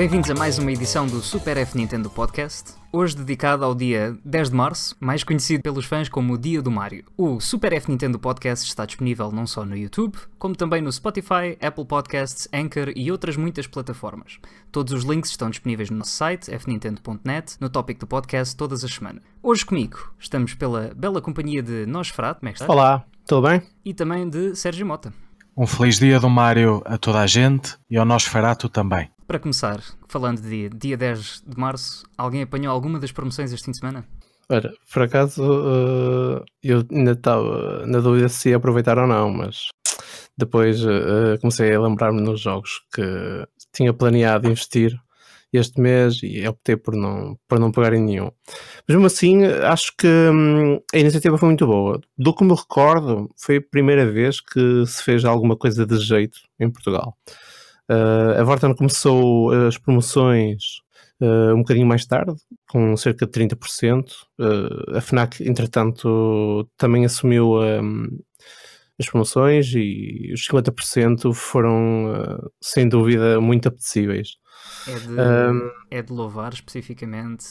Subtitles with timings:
[0.00, 4.48] Bem-vindos a mais uma edição do Super F Nintendo Podcast, hoje dedicado ao dia 10
[4.48, 7.04] de março, mais conhecido pelos fãs como o Dia do Mario.
[7.18, 11.58] O Super F Nintendo Podcast está disponível não só no YouTube, como também no Spotify,
[11.60, 14.38] Apple Podcasts, Anchor e outras muitas plataformas.
[14.72, 18.94] Todos os links estão disponíveis no nosso site, fnintendo.net, no tópico do podcast todas as
[18.94, 19.22] semanas.
[19.42, 22.72] Hoje comigo estamos pela bela companhia de Nosferatu, como é que está?
[22.72, 23.60] Olá, tudo bem?
[23.84, 25.12] E também de Sérgio Mota.
[25.54, 29.10] Um feliz dia do Mario a toda a gente e ao Nosferatu também.
[29.30, 33.70] Para começar, falando de dia 10 de março, alguém apanhou alguma das promoções este fim
[33.70, 34.04] de semana?
[34.48, 39.68] Ora, por acaso uh, eu ainda estava na dúvida se ia aproveitar ou não, mas
[40.36, 44.98] depois uh, comecei a lembrar-me nos jogos que tinha planeado investir
[45.52, 48.32] este mês e optei por não, por não pegar em nenhum.
[48.88, 52.00] Mesmo assim, acho que hum, a iniciativa foi muito boa.
[52.18, 56.36] Do que me recordo, foi a primeira vez que se fez alguma coisa de jeito
[56.58, 57.16] em Portugal.
[57.90, 60.62] Uh, a Vorten começou as promoções
[61.20, 62.32] uh, um bocadinho mais tarde,
[62.68, 64.12] com cerca de 30%.
[64.38, 68.06] Uh, a FNAC, entretanto, também assumiu um,
[68.96, 74.36] as promoções e os 50% foram, sem dúvida, muito apetecíveis.
[74.86, 77.46] É de, um, é de louvar especificamente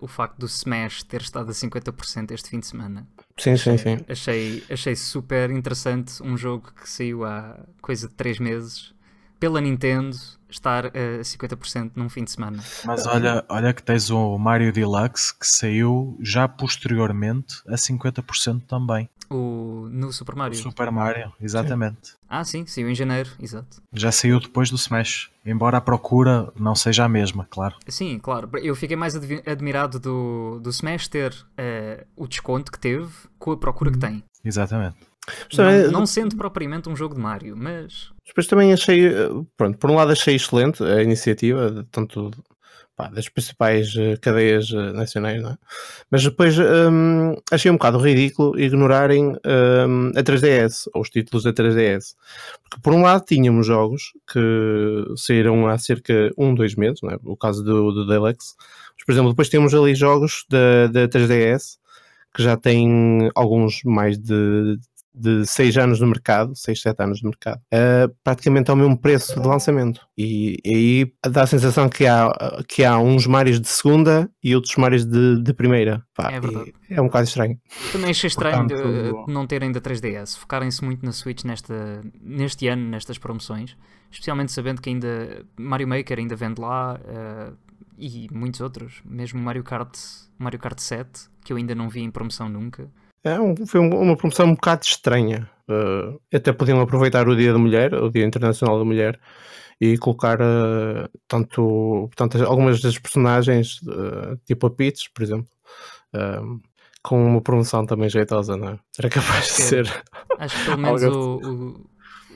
[0.00, 3.06] o facto do Smash ter estado a 50% este fim de semana.
[3.38, 4.04] Sim, achei, sim, sim.
[4.08, 8.95] Achei, achei super interessante um jogo que saiu há coisa de 3 meses
[9.38, 10.16] pela Nintendo
[10.48, 12.62] estar a 50% num fim de semana.
[12.84, 19.08] Mas olha, olha que tens o Mario Deluxe que saiu já posteriormente a 50% também.
[19.28, 20.58] O, no Super Mario?
[20.58, 22.10] O Super Mario, exatamente.
[22.10, 22.16] Sim.
[22.28, 23.82] Ah, sim, saiu em janeiro, exato.
[23.92, 27.74] Já saiu depois do Smash, embora a procura não seja a mesma, claro.
[27.88, 28.48] Sim, claro.
[28.62, 33.56] Eu fiquei mais admirado do, do Smash ter uh, o desconto que teve com a
[33.56, 34.22] procura que tem.
[34.44, 34.96] Exatamente.
[35.56, 38.10] Não, não, sendo propriamente um jogo de Mario, mas.
[38.26, 39.10] Depois também achei,
[39.56, 42.30] pronto, por um lado achei excelente a iniciativa, tanto
[42.96, 45.58] pá, das principais uh, cadeias uh, nacionais, não é?
[46.10, 51.52] Mas depois um, achei um bocado ridículo ignorarem um, a 3DS, ou os títulos da
[51.52, 52.14] 3DS.
[52.62, 57.10] Porque por um lado tínhamos jogos que saíram há cerca de um, dois meses, não
[57.10, 57.18] é?
[57.22, 58.54] o caso do, do Deluxe.
[58.96, 61.76] Mas, por exemplo, depois temos ali jogos da, da 3DS
[62.34, 64.78] que já têm alguns mais de
[65.16, 69.40] de 6 anos no mercado, 6, 7 anos no mercado, uh, praticamente ao mesmo preço
[69.40, 70.06] de lançamento.
[70.16, 72.30] E, e, aí dá a sensação que há,
[72.68, 76.02] que há uns Marios de segunda e outros Marios de, de primeira.
[76.14, 76.74] Pá, é verdade.
[76.90, 77.58] É um bocado estranho.
[77.92, 82.68] Também achei estranho Portanto, de, não terem da 3DS, focarem-se muito na Switch nesta, neste
[82.68, 83.76] ano, nestas promoções,
[84.10, 87.00] especialmente sabendo que ainda Mario Maker ainda vende lá.
[87.00, 87.66] Uh,
[87.98, 89.96] e muitos outros, mesmo Mario Kart,
[90.38, 92.90] Mario Kart 7, que eu ainda não vi em promoção nunca.
[93.26, 95.50] É um, foi uma promoção um bocado estranha.
[95.68, 99.18] Uh, até podiam aproveitar o Dia da Mulher, o Dia Internacional da Mulher,
[99.80, 105.48] e colocar uh, tanto, portanto, algumas das personagens, uh, tipo a Peach, por exemplo,
[107.02, 108.78] com uma promoção também jeitosa, não é?
[108.98, 110.04] Era capaz de ser.
[110.38, 111.40] Acho que pelo menos o,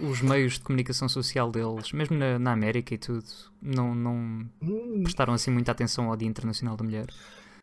[0.01, 3.25] o, os meios de comunicação social deles, mesmo na, na América e tudo,
[3.63, 5.01] não, não hum.
[5.03, 7.07] prestaram assim muita atenção ao Dia Internacional da Mulher.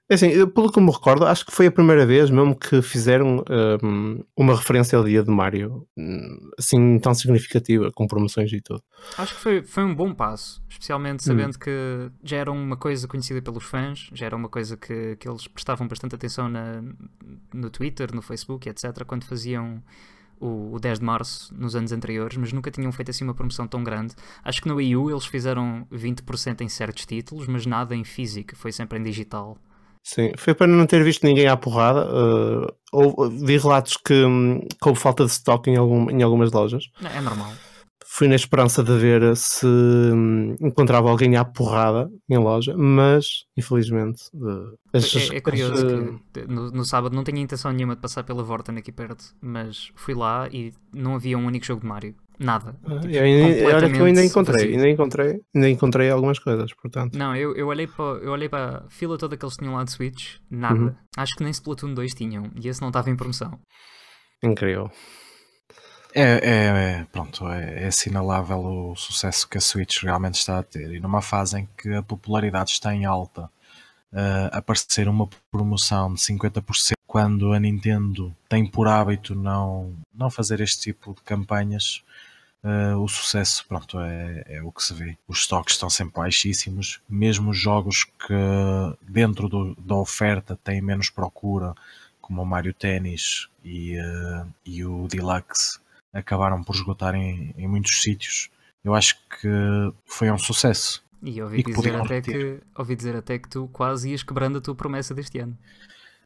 [0.10, 3.44] É assim, pelo que me recordo, acho que foi a primeira vez mesmo que fizeram
[3.84, 8.82] um, uma referência ao dia de Mario, hum, assim tão significativa, com promoções e tudo.
[9.18, 11.60] Acho que foi, foi um bom passo, especialmente sabendo hum.
[11.60, 15.46] que já era uma coisa conhecida pelos fãs, já era uma coisa que, que eles
[15.48, 16.82] prestavam bastante atenção na,
[17.54, 19.84] no Twitter, no Facebook, etc., quando faziam
[20.40, 23.68] o, o 10 de março nos anos anteriores, mas nunca tinham feito assim uma promoção
[23.68, 24.16] tão grande.
[24.44, 28.56] Acho que no Wii U eles fizeram 20% em certos títulos, mas nada em físico,
[28.56, 29.58] foi sempre em digital.
[30.08, 32.08] Sim, foi para não ter visto ninguém à porrada.
[32.08, 36.50] Uh, ou, vi relatos que, um, que houve falta de estoque em, algum, em algumas
[36.54, 36.86] lojas.
[37.14, 37.52] É normal.
[38.06, 44.24] Fui na esperança de ver se um, encontrava alguém à porrada em loja, mas infelizmente.
[44.34, 48.24] Uh, é, é, curioso uh, que no, no, sábado não tinha intenção nenhuma de passar
[48.24, 52.16] pela Vorten aqui perto, mas fui lá e não havia um único jogo de Mario.
[52.40, 52.76] Nada.
[52.86, 57.18] Ah, tipo, eu, olha que eu ainda encontrei, ainda encontrei, ainda encontrei algumas coisas, portanto.
[57.18, 59.84] Não, eu, eu, olhei para, eu olhei para a fila toda que eles tinham lá
[59.84, 60.80] de Switch, nada.
[60.80, 60.96] Uhum.
[61.18, 63.60] Acho que nem Splatoon 2 tinham, e esse não estava em promoção.
[64.44, 64.92] Incrível.
[66.14, 66.66] É, é,
[67.02, 70.94] é, pronto, é, é, assinalável o sucesso que a Switch realmente está a ter.
[70.94, 73.50] E numa fase em que a popularidade está em alta,
[74.14, 80.60] uh, aparecer uma promoção de 50% quando a Nintendo tem por hábito não, não fazer
[80.60, 82.04] este tipo de campanhas,
[82.64, 85.18] uh, o sucesso pronto, é, é, o que se vê.
[85.28, 88.34] Os estoques estão sempre baixíssimos, mesmo jogos que
[89.02, 91.74] dentro do, da oferta têm menos procura,
[92.22, 95.80] como o Mario Tennis e, uh, e o Deluxe,
[96.14, 98.50] acabaram por esgotar em, em muitos sítios.
[98.84, 99.50] Eu acho que
[100.06, 101.04] foi um sucesso.
[101.22, 102.34] E ouvi, E que dizer até repetir.
[102.62, 105.58] que, ouvi dizer até que tu quase ias quebrando a tua promessa deste ano.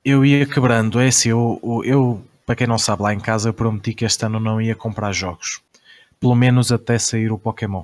[0.03, 3.53] Eu ia quebrando, é assim, eu- eu, para quem não sabe, lá em casa eu
[3.53, 5.61] prometi que este ano não ia comprar jogos.
[6.21, 7.83] Pelo menos até sair o Pokémon.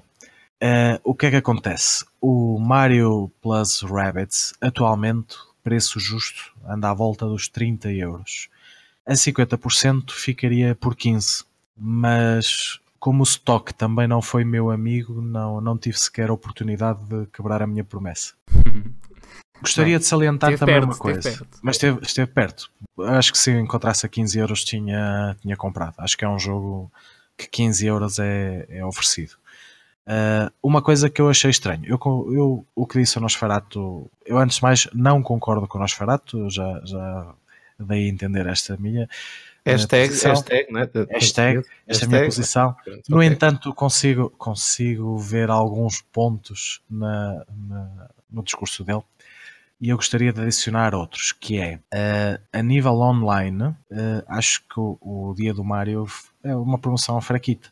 [0.62, 2.06] Eh, o que é que acontece?
[2.22, 8.48] O Mario Plus Rabbids, atualmente, preço justo, anda à volta dos 30 euros.
[9.06, 11.44] A 50% ficaria por 15.
[11.76, 17.00] Mas como o stock também não foi meu amigo, não, não tive sequer a oportunidade
[17.06, 18.34] de quebrar a minha promessa.
[19.60, 21.38] Gostaria de salientar Esteve também perto, uma esteve coisa.
[21.40, 21.60] perto.
[21.64, 22.70] Mas esteve, esteve perto.
[23.00, 25.96] Acho que se eu encontrasse a 15 euros tinha, tinha comprado.
[25.98, 26.92] Acho que é um jogo
[27.38, 29.36] que 15 euros é, é oferecido.
[30.06, 32.00] Ah, uma coisa que eu achei estranho, eu,
[32.34, 36.40] eu- o que disse o Nosferato, eu antes de mais não concordo com o Nosferato,
[36.40, 37.34] eu já, já
[37.80, 39.08] dei a entender esta minha
[39.66, 40.32] eh, Hashtag, posição.
[40.32, 40.86] hashtag, né?
[40.86, 42.76] de- Hashtag, esta é a minha hashtag, posição.
[42.86, 43.28] pronto, No ok.
[43.28, 49.04] entanto, consigo, consigo ver alguns pontos na- na- no discurso dele
[49.80, 54.80] e eu gostaria de adicionar outros, que é eh, a nível online, eh, acho que
[54.80, 56.06] o, o Dia do Mário
[56.44, 57.70] é uma promoção fraquita.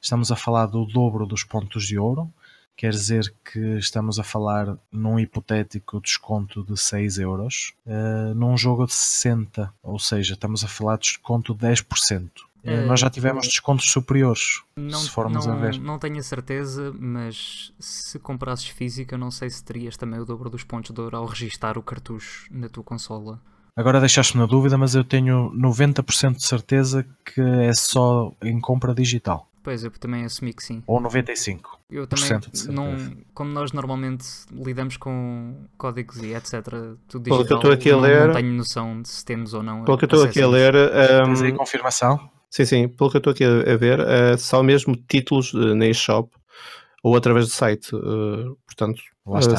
[0.00, 2.32] Estamos a falar do dobro dos pontos de ouro,
[2.76, 8.86] quer dizer que estamos a falar num hipotético desconto de 6 euros, eh, num jogo
[8.86, 12.47] de 60, ou seja, estamos a falar de desconto de 10%.
[12.64, 15.78] Eh, Eh, Nós já tivemos descontos superiores, Não, se formos não, a ver.
[15.80, 20.50] não tenho a certeza, mas se comprasses física, não sei se terias também o dobro
[20.50, 23.40] dos pontos de ouro ao registar o cartucho na tua consola.
[23.76, 28.92] Agora deixaste-me na dúvida, mas eu tenho 90% de certeza que é só em compra
[28.92, 29.48] digital.
[29.62, 30.82] Pois, eu também assumi que sim.
[30.86, 31.60] Ou 95%.
[31.90, 32.28] Eu também, de
[32.58, 32.72] certeza.
[32.72, 36.62] não, como nós normalmente lidamos com códigos e etc,
[37.06, 39.24] tudo Pelo que eu digital, estou aqui a não, ler- não tenho noção de se
[39.24, 39.84] temos ou não.
[39.84, 40.72] Pelo que eu estou aqui a ler,
[41.24, 42.30] Tens aí um, confirmação?
[42.50, 45.86] Sim, sim, pelo que eu estou aqui a, ver, eh, só mesmo títulos eh, na
[45.86, 46.30] eShop
[47.02, 47.94] ou através do site.
[47.94, 49.00] eh, portanto,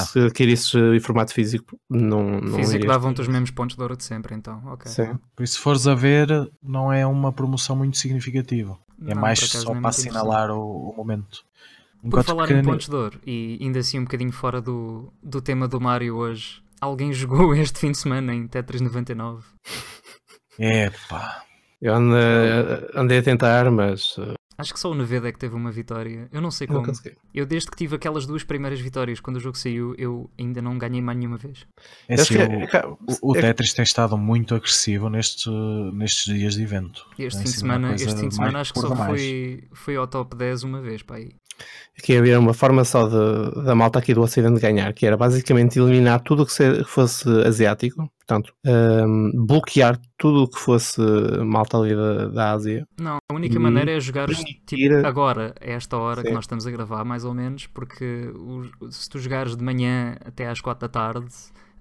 [0.08, 4.04] se adquirisses em formato físico, não, não Físico davam-te os mesmos pontos de ouro de
[4.04, 4.92] sempre, então, ok.
[4.92, 5.18] Sim.
[5.36, 6.28] Por isso, se fores a ver,
[6.62, 8.78] não é uma promoção muito significativa.
[9.06, 11.44] É Não, mais por acaso só é para assinalar o, o momento.
[12.02, 15.12] Por Enquanto falar que em pontos de ouro, e ainda assim um bocadinho fora do,
[15.22, 19.46] do tema do Mario hoje, alguém jogou este fim de semana em Tetris 99?
[20.58, 21.44] Epá,
[21.82, 22.20] Eu andei,
[22.96, 26.28] andei a tentar, mas eh, Acho que só o Neveda é que teve uma vitória.
[26.34, 26.88] Eu não sei não como.
[26.88, 27.16] consegui.
[27.34, 30.78] Eu desde que tive aquelas duas primeiras vitórias quando o jogo saiu, eu ainda não
[30.78, 31.66] ganhei mais nenhuma vez.
[32.10, 32.98] é assim, que- o,
[33.30, 35.50] o- o é- Tetris tem estado muito agressivo neste,
[35.94, 37.06] nestes dias de evento.
[37.18, 40.36] Este fim de semana, este fim de semana acho que só foi, foi ao top
[40.36, 41.16] 10 uma vez, pá.
[41.16, 41.30] aí.
[42.02, 45.78] Que havia uma forma só de, da malta aqui do Ocidente ganhar, que era basicamente
[45.80, 51.02] eliminar tudo o que se- que fosse asiático, portanto, ehm, bloquear tudo o que fosse
[51.44, 52.88] malta ali da, da Ásia.
[53.00, 56.34] Não, a única maneira é jogar permitir- tipo, agora, a esta hora que Sim.
[56.36, 60.48] nós estamos a gravar, mais ou menos, porque o- se tu jogares de manhã até
[60.48, 61.28] às 4 da tarde,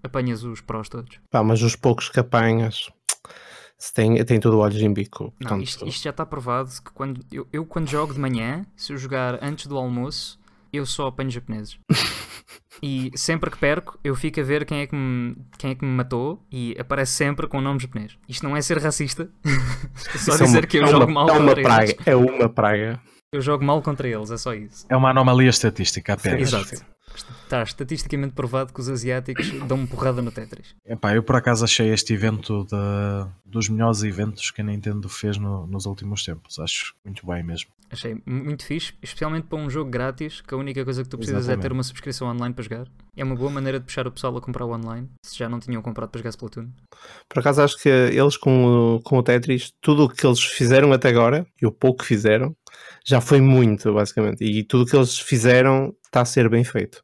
[0.03, 1.19] apanhas os prós todos.
[1.31, 2.89] Pá, mas os poucos que apanhas
[3.79, 5.25] se tem, tem tudo olhos em bico.
[5.25, 8.67] Não, Portanto, isto, isto já está provado que quando eu, eu quando jogo de manhã,
[8.77, 10.39] se eu jogar antes do almoço,
[10.73, 11.79] eu só apanho japoneses.
[12.83, 15.85] e sempre que perco, eu fico a ver quem é que me, quem é que
[15.85, 18.17] me matou e aparece sempre com o nome japonês.
[18.29, 19.31] Isto não é ser racista.
[19.95, 21.85] Só isso é dizer uma- que eu é jogo uma, mal é uma contra praga,
[21.93, 22.07] eles.
[22.07, 23.01] é uma praga.
[23.33, 24.87] Eu jogo mal contra eles, é só isso.
[24.89, 26.41] É uma anomalia estatística apenas.
[26.53, 26.83] Exato.
[27.45, 30.75] Está estatisticamente provado que os asiáticos dão-me porrada no Tetris.
[30.87, 35.37] Epá, eu por acaso achei este evento da- dos melhores eventos que a Nintendo fez
[35.39, 36.59] no- nos últimos tempos.
[36.59, 37.71] Acho muito bem mesmo.
[37.91, 41.45] Achei muito fixe, especialmente para um jogo grátis, que a única coisa que tu precisas
[41.45, 41.73] é ter Exatamente.
[41.73, 42.87] uma subscrição online para jogar.
[43.17, 45.59] É uma boa maneira de puxar o pessoal a comprar o online, se já não
[45.59, 46.69] tinham comprado para jogar Splatoon.
[47.27, 50.93] Por acaso acho que eles com o, com o Tetris, tudo o que eles fizeram
[50.93, 52.55] até agora, e o pouco que fizeram,
[53.07, 54.45] já foi muito, basicamente.
[54.45, 57.03] E tudo o que eles fizeram está a ser bem feito.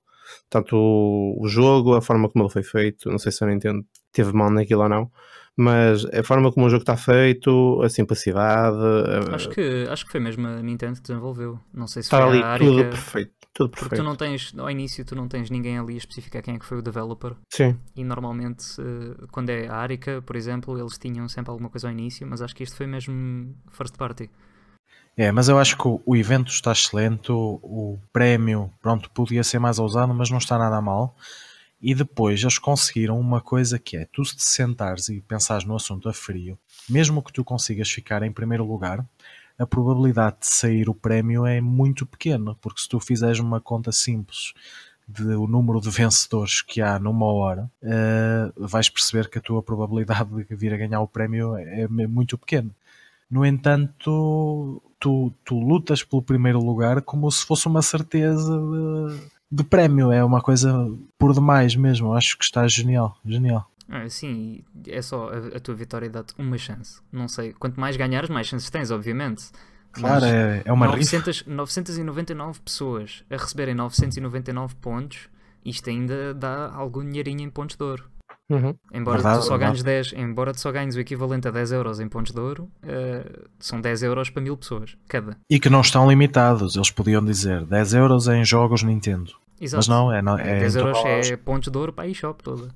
[0.50, 4.32] Tanto o, jogo, a forma como ele foi feito, não sei se a Nintendo teve
[4.32, 5.10] mão naquilo ou não,
[5.56, 10.12] mas a forma como o jogo está feito, a simplicidade, a- Acho que, acho que
[10.12, 11.58] foi mesmo a Nintendo que desenvolveu.
[11.72, 13.32] Não sei se está foi ali a tudo perfeito.
[13.52, 14.02] Tudo Porque perfeito.
[14.02, 16.64] tu não tens, ao início, tu não tens ninguém ali a especificar quem é que
[16.64, 17.34] foi o developer.
[17.52, 21.86] Sim, E normalmente, eh, quando é a Arica, por exemplo, eles tinham sempre alguma coisa
[21.86, 24.28] ao início, mas acho que isto foi mesmo first party.
[25.16, 29.78] É, mas eu acho que o, evento está excelente, o, prémio, pronto, podia ser mais
[29.78, 31.16] ousado, mas não está nada mal.
[31.80, 35.76] E depois eles conseguiram uma coisa que é, tu se te sentares e pensares no
[35.76, 39.04] assunto a frio, mesmo que tu consigas ficar em primeiro lugar,
[39.58, 43.92] a probabilidade de sair o prémio é muito pequena, porque se tu fizeres uma conta
[43.92, 44.52] simples
[45.06, 49.62] de o número de vencedores que há numa hora, eh, vais perceber que a tua
[49.62, 52.70] probabilidade de vir a ganhar o prémio é, é muito pequena.
[53.30, 59.64] No entanto, tu, tu lutas pelo primeiro lugar como se fosse uma certeza de, de
[59.64, 60.72] prémio, é uma coisa
[61.18, 62.14] por demais mesmo.
[62.14, 63.68] Acho que está genial, genial.
[63.88, 67.00] Ah, sim, é só a, a tua vitória dá-te uma chance.
[67.12, 69.50] Não sei, quanto mais ganhares, mais chances tens, obviamente.
[69.92, 71.18] Claro, é, é uma rifa.
[71.18, 75.28] 900, 999 pessoas a receberem 999 pontos,
[75.64, 78.04] isto ainda dá algum dinheirinho em pontos de ouro.
[78.50, 78.74] Uhum.
[78.92, 81.98] Embora Verdade, tu só ganhes 10, embora tu só ganhes o equivalente a 10 euros
[82.00, 83.24] em pontos de ouro, eh,
[83.58, 85.36] são 10 euros para mil pessoas, cada.
[85.48, 86.76] E que não estão limitados.
[86.76, 89.32] Eles podiam dizer 10 euros em jogos Nintendo.
[89.60, 89.78] Exato.
[89.78, 90.98] Mas não, é, não, é 10 em euros
[91.30, 92.68] é pontos de ouro para a eShop toda.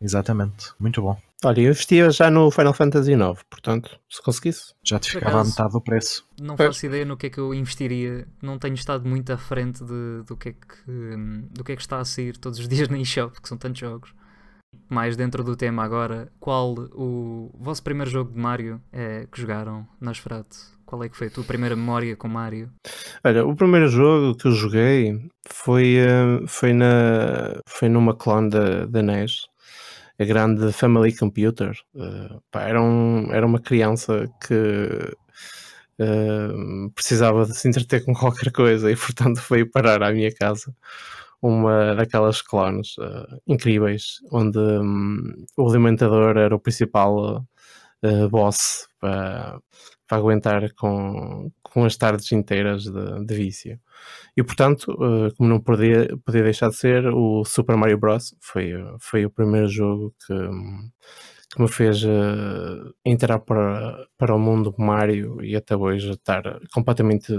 [0.00, 1.16] Exatamente, muito bom.
[1.42, 4.74] Olha, eu investia já no Final Fantasy IX, portanto, se conseguisse.
[4.84, 6.26] Já te ficava a acaso- metade do preço.
[6.40, 6.74] Não Pois.
[6.74, 8.26] faço ideia no que é que eu investiria.
[8.42, 11.82] Não tenho estado muito à frente de- do, que é que, do que é que
[11.82, 14.12] está a sair todos os dias na eShop, que são tantos jogos.
[14.88, 19.86] Mais dentro do tema agora, qual o vosso primeiro jogo de Mario eh, que jogaram,
[20.00, 20.56] Nosferatu?
[20.86, 22.70] Qual é que foi a tua primeira memória com Mario?
[23.24, 28.86] Olha, o primeiro jogo que eu joguei foi, eh, foi, na, foi numa clone da,
[28.86, 29.46] da NES,
[30.18, 31.72] a grande Family Computer.
[31.96, 35.16] Eh, pá, era, um, era uma criança que
[35.98, 36.48] eh,
[36.94, 40.74] precisava de se entreter com qualquer coisa e, portanto, veio parar à minha casa
[41.44, 47.44] uma daquelas clones eh, incríveis, onde hum, o alimentador era o principal
[48.02, 49.60] eh, boss para,
[50.10, 53.78] aguentar com, com as tardes inteiras de, de vício.
[54.36, 58.34] E portanto, eh, como não podia, podia deixar de ser, o Super Mario Bros.
[58.40, 60.90] foi, foi o primeiro jogo que, hum,
[61.54, 66.42] que me fez eh, entrar para, para o mundo do Mario e até hoje estar
[66.72, 67.32] completamente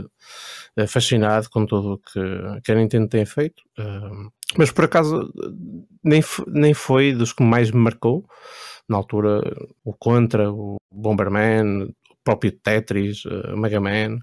[0.77, 3.63] eh, fascinado com tudo o que, que a Nintendo tem feito.
[3.77, 5.33] Eh, mas por acaso
[6.03, 8.25] nem, nem foi dos que mais me marcou.
[8.87, 9.41] Na altura,
[9.83, 14.19] o Contra, o Bomberman, o próprio Tetris, eh, o Mega Man.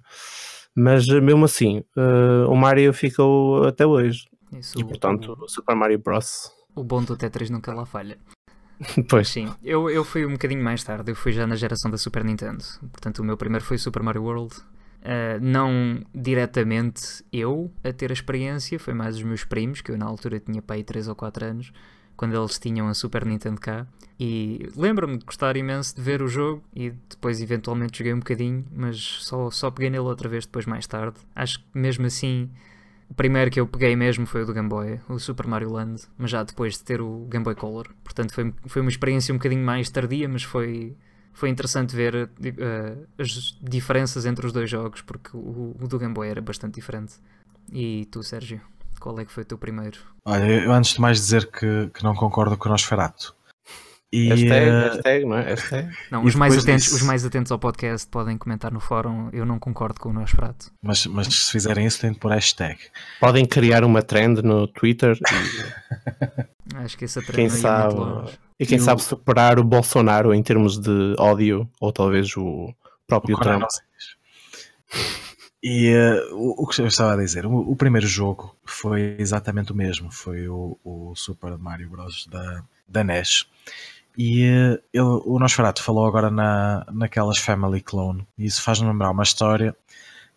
[0.75, 4.25] Mas eh, mesmo assim, eh, o Mario ficou até hoje.
[4.53, 6.51] Isso, E portanto, o Super Mario Bros.
[6.75, 8.19] o bom do Tetris nunca lá falha.
[9.09, 11.99] Pois, Sim, eu, eu fui um bocadinho mais tarde, eu fui já na geração da
[11.99, 12.65] Super Nintendo.
[12.91, 14.55] Portanto, o meu primeiro foi Super Mario World.
[15.03, 19.99] Uh, não diretamente eu a ter a experiência, foi mais os meus primos, que eu
[19.99, 21.73] na altura tinha pai 3 ou 4 anos,
[22.17, 23.87] quando eles tinham a Super Nintendo cá.
[24.19, 28.65] E lembro-me de gostar imenso de ver o jogo e depois eventualmente joguei um bocadinho,
[28.73, 31.17] mas só, só peguei nele outra vez depois mais tarde.
[31.35, 32.49] Acho que mesmo assim
[33.12, 36.04] o primeiro que eu peguei mesmo foi o do Game Boy, o Super Mario Land,
[36.16, 37.88] mas já depois de ter o Game Boy Color.
[38.02, 40.97] Portanto, foi, foi uma experiência um bocadinho mais tardia, mas foi,
[41.35, 46.14] foi interessante ver eh, as diferenças entre os dois jogos, porque o, o do Game
[46.14, 47.16] Boy era bastante diferente.
[47.71, 48.62] E tu, Sérgio,
[48.99, 49.99] qual é que foi o teu primeiro?
[50.25, 53.37] Olha, eu antes de mais dizer que, que não concordo com o Nosferatu.
[54.12, 55.42] E, hashtag, eh, hashtag, não é?
[55.45, 55.97] Hashtag.
[56.11, 59.31] Não, os mais, atentos, disso- os mais atentos ao podcast podem comentar no fórum.
[59.33, 60.71] Eu não concordo com o Nosferatu.
[60.83, 62.78] mas, mas se fizerem isso, têm de pôr hashtag.
[63.19, 68.09] Podem criar uma trend no Twitter e Acho que essa quem trama ia sabe, muito
[68.11, 68.38] longe.
[68.61, 72.75] e quem E o- sabe superar o Bolsonaro em termos de ódio ou talvez o
[73.07, 73.62] próprio O Trump.
[75.62, 79.71] E eh, o, o que eu estava a dizer, o, o primeiro jogo foi exatamente
[79.73, 82.26] o mesmo, foi o, o Super Mario Bros.
[82.26, 83.47] da, da NES.
[84.16, 89.11] E eh, ele- o Nosferatu falou agora na, naquelas Family Clone, e isso faz-me lembrar
[89.11, 89.75] uma história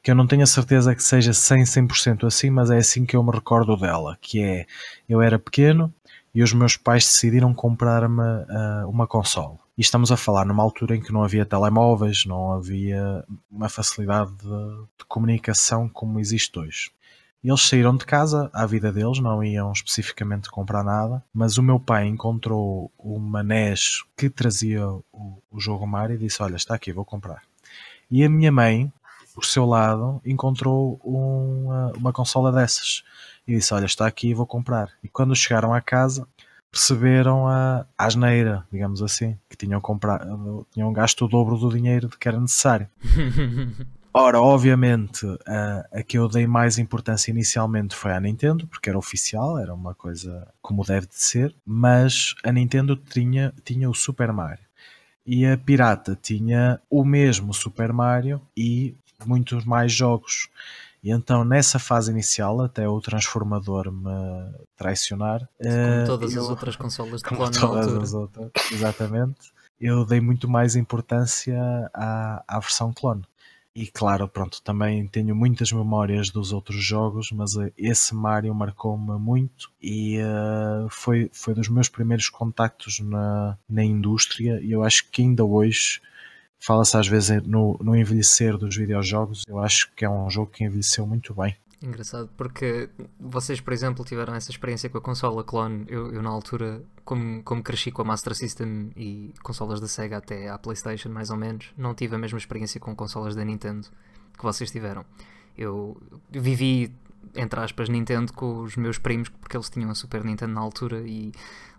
[0.03, 3.15] que eu não tenho a certeza que seja 100, 100% assim, mas é assim que
[3.15, 4.65] eu me recordo dela, que é,
[5.10, 5.94] eu era pequeno
[6.34, 9.58] e os meus pais decidiram comprar-me ah, uma console.
[9.77, 14.32] E estamos a falar numa altura em que não havia telemóveis, não havia uma facilidade
[14.36, 16.91] de, de comunicação como existe hoje.
[17.48, 21.80] Eles saíram de casa à vida deles, não iam especificamente comprar nada, mas o meu
[21.80, 25.04] pai encontrou uma NES que trazia o,
[25.52, 27.44] o jogo Mario e disse: Olha, está aqui, vou comprar.
[28.10, 28.92] E a minha mãe,
[29.36, 33.04] por seu lado, encontrou uma, uma consola dessas
[33.48, 34.90] e disse: Olha, está aqui, vou comprar.
[35.04, 36.28] E quando chegaram à casa,
[36.72, 42.28] perceberam a asneira, digamos assim, que tinham, comprado, tinham gasto o dobro do dinheiro que
[42.28, 42.90] era necessário.
[44.17, 48.98] Ora, obviamente, a, a que eu dei mais importância inicialmente foi à Nintendo, porque era
[48.98, 54.31] oficial, era uma coisa como deve de ser, mas a Nintendo tinha, tinha o Super
[54.31, 54.63] Mario.
[55.25, 58.95] E a Pirata tinha o mesmo Super Mario e
[59.25, 60.48] muitos mais jogos.
[61.03, 64.10] E então, nessa fase inicial, até o transformador me
[64.77, 69.53] traicionar, Como eh, todas as eu- outras consolas de como clone todas as outras, exatamente.
[69.79, 71.60] Eu dei muito mais importância
[71.93, 73.24] à, à versão clone.
[73.77, 79.20] E claro, pronto, também tenho muitas memórias dos outros jogos, mas eh, esse Mario marcou-me
[79.20, 85.12] muito e eh, foi, foi dos meus primeiros contactos na, na indústria e eu acho
[85.12, 86.00] que ainda hoje
[86.58, 90.63] fala-se às vezes no, no envelhecer dos videojogos, eu acho que é um jogo que
[90.63, 91.58] envelheceu muito bem.
[91.82, 92.89] Engraçado, porque
[93.20, 95.86] vocês, por exemplo, tiveram essa experiência com a consola clone.
[95.88, 100.17] Eu, eu na altura, como, como cresci com a Master System e consolas da Sega
[100.17, 103.88] até à PlayStation, mais ou menos, não tive a mesma experiência com consolas da Nintendo
[104.38, 105.05] que vocês tiveram.
[105.58, 105.98] Eu
[106.32, 106.94] vivi,
[107.36, 111.01] entre aspas, Nintendo com os meus primos, porque eles tinham a Super Nintendo na altura
[111.05, 111.32] e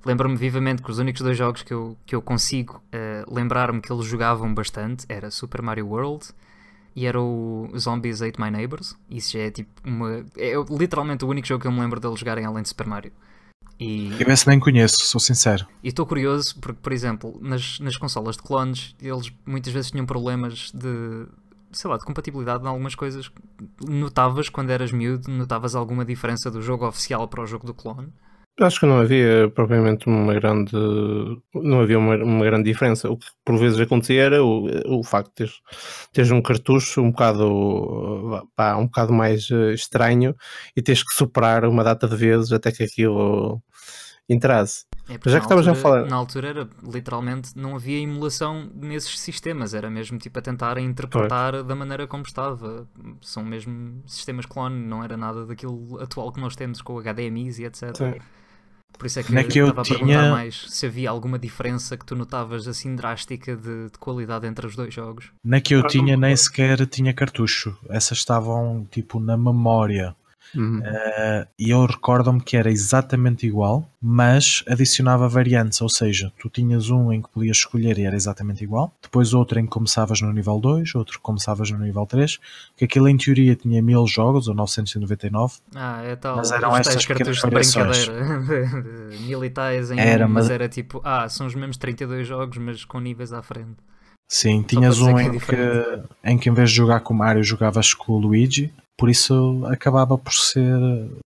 [0.05, 3.93] lembro-me vivamente que os únicos dois jogos que eu, que eu consigo uh, lembrar-me que
[3.93, 6.29] eles jogavam bastante era Super Mario World
[6.97, 8.97] e era o Zombies Ate My Neighbors.
[9.11, 10.25] Isso já é tipo uma.
[10.35, 13.13] É literalmente o único jogo que eu me lembro deles jogarem além de Super Mario.
[13.79, 14.11] E...
[14.19, 15.67] Eu esse nem conheço, sou sincero.
[15.83, 20.07] E estou curioso porque, por exemplo, nas, nas consolas de clones, eles muitas vezes tinham
[20.07, 21.27] problemas de,
[21.71, 23.31] sei lá, de compatibilidade em algumas coisas.
[23.87, 28.11] Notavas quando eras miúdo, notavas alguma diferença do jogo oficial para o jogo do clone?
[28.59, 30.73] Acho que não havia propriamente uma grande
[31.55, 33.11] não havia uma, uma grande diferença.
[33.11, 34.67] O que por vezes acontecia era o,
[34.99, 35.53] o facto de
[36.11, 40.35] teres, um cartucho um bocado pá, um bocado mais eh, estranho
[40.75, 43.63] e teres que superar uma data de vezes até que aquilo
[44.29, 44.87] entrasse.
[45.09, 46.07] É Já que estavas a falar.
[46.07, 51.63] Na altura era literalmente não havia emulação nesses sistemas, era mesmo tipo a tentar interpretar
[51.63, 52.89] da maneira como estava.
[53.21, 57.65] São mesmo sistemas clone, não era nada daquilo atual que nós temos com HDMIs e
[57.65, 57.97] etc.
[57.97, 58.15] Sim.
[58.99, 59.97] Por isso é que, Na que eu estava tinha...
[59.97, 64.47] a perguntar mais se havia alguma diferença que tu notavas assim drástica de, de qualidade
[64.47, 65.31] entre os dois jogos.
[65.45, 67.77] Na que eu ah, tinha nem sequer tinha cartucho.
[67.89, 70.15] Essas estavam tipo na memória.
[70.55, 70.81] Uhum.
[70.81, 76.91] Uh, e eu recordo-me que era exatamente igual, mas adicionava variantes, ou seja, tu tinhas
[76.91, 80.33] um em que podias escolher e era exatamente igual, depois outro em que começavas no
[80.33, 82.39] nível 2, outro que começavas no nível 3,
[82.77, 85.55] que aquilo em teoria tinha mil jogos, ou 999.
[85.75, 90.45] Ah, é tal, mas eram estas cartuchos de brincadeira, de militais em era, um, mas...
[90.45, 93.77] mas era tipo, ah, são os mesmos 32 jogos, mas com níveis à frente.
[94.29, 95.55] Sim, tinhas um em que,
[96.23, 99.11] é em que em vez de jogar com o Mario jogavas com o Luigi, por
[99.11, 100.79] isso acabava por ser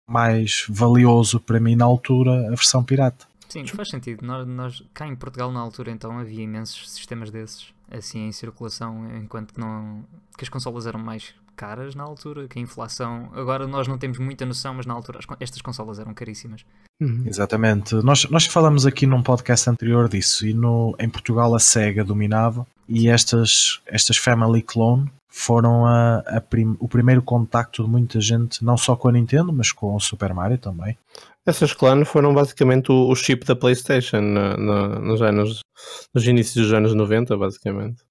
[0.07, 3.27] mais valioso para mim na altura a versão pirata.
[3.47, 4.25] Sim, faz sentido.
[4.25, 9.07] Nós, nós, cá em Portugal na altura então havia imensos sistemas desses assim em circulação,
[9.17, 10.03] enquanto que não
[10.37, 13.29] que as consolas eram mais caras na altura, que a inflação.
[13.33, 16.63] Agora nós não temos muita noção, mas na altura estas consolas eram caríssimas.
[17.01, 17.23] Uhum.
[17.25, 17.95] Exatamente.
[17.95, 22.65] Nós, nós falamos aqui num podcast anterior disso e no, em Portugal a SEGA dominava
[22.89, 28.65] e estas, estas Family Clone foram a, a prim, o primeiro contacto de muita gente,
[28.65, 30.97] não só com a Nintendo, mas com o Super Mario também.
[31.45, 35.61] Essas clãs foram basicamente o, o chip da PlayStation no, no, nos anos,
[36.13, 38.03] nos inícios dos anos 90, basicamente.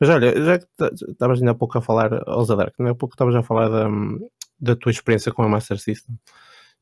[0.00, 0.66] Mas olha, já que
[1.08, 3.88] estavas ainda há pouco a falar, Ozadark, ainda há pouco estavas a falar da,
[4.60, 6.16] da tua experiência com a Master System.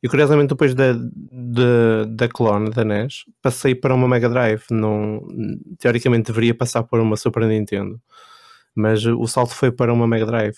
[0.02, 4.64] E curiosamente, depois da, da, da clone da NES, passei para uma Mega Drive.
[4.70, 5.22] Não,
[5.78, 8.00] teoricamente deveria passar por uma Super Nintendo
[8.74, 10.56] mas o salto foi para uma Mega Drive.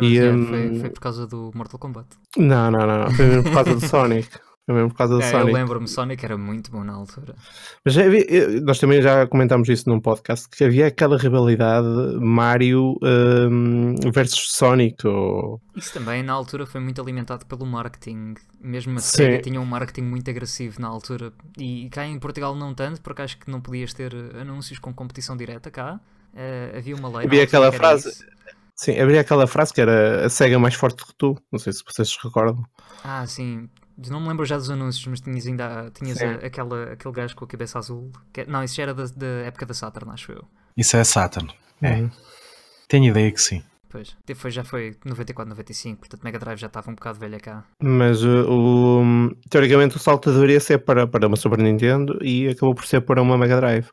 [0.00, 0.46] E, um...
[0.46, 2.06] foi, foi, por causa do Mortal Kombat?
[2.36, 3.10] Não, não, não, não.
[3.10, 4.28] foi mesmo por causa do Sonic.
[4.68, 5.48] Foi mesmo por causa do é, Sonic.
[5.48, 7.34] Eu lembro-me, Sonic era muito bom na altura.
[7.82, 11.88] Mas havia, nós também já comentámos isso num podcast, que havia aquela rivalidade
[12.20, 15.06] Mario um, versus Sonic.
[15.06, 15.58] Ou...
[15.74, 18.34] Isso também na altura foi muito alimentado pelo marketing.
[18.60, 21.32] Mesmo a Sega tinha um marketing muito agressivo na altura.
[21.56, 25.34] E cá em Portugal não tanto, porque acho que não podias ter anúncios com competição
[25.34, 25.98] direta cá.
[26.34, 27.26] Uh, havia uma lei.
[27.26, 28.10] Havia aquela frase.
[28.10, 28.26] Isso.
[28.74, 31.36] Sim, havia aquela frase que era a SEGA mais forte que tu.
[31.50, 32.62] Não sei se vocês se recordam.
[33.02, 33.68] Ah, sim.
[34.08, 37.44] Não me lembro já dos anúncios, mas tinhas ainda tinhas a, aquela, aquele gajo com
[37.44, 38.12] a cabeça azul.
[38.32, 40.44] Que, não, isso já era da, da, época da Saturn, acho eu.
[40.76, 41.52] Isso é Saturn.
[41.82, 41.94] É.
[41.94, 42.10] Uhum.
[42.86, 43.62] Tenho ideia que sim.
[43.90, 47.64] Pois, depois já foi 94, 95, portanto Mega Drive já estava um bocado velha cá.
[47.82, 52.74] Mas uh, o, teoricamente o salto deveria ser para, para uma Super Nintendo e acabou
[52.74, 53.88] por ser para uma Mega Drive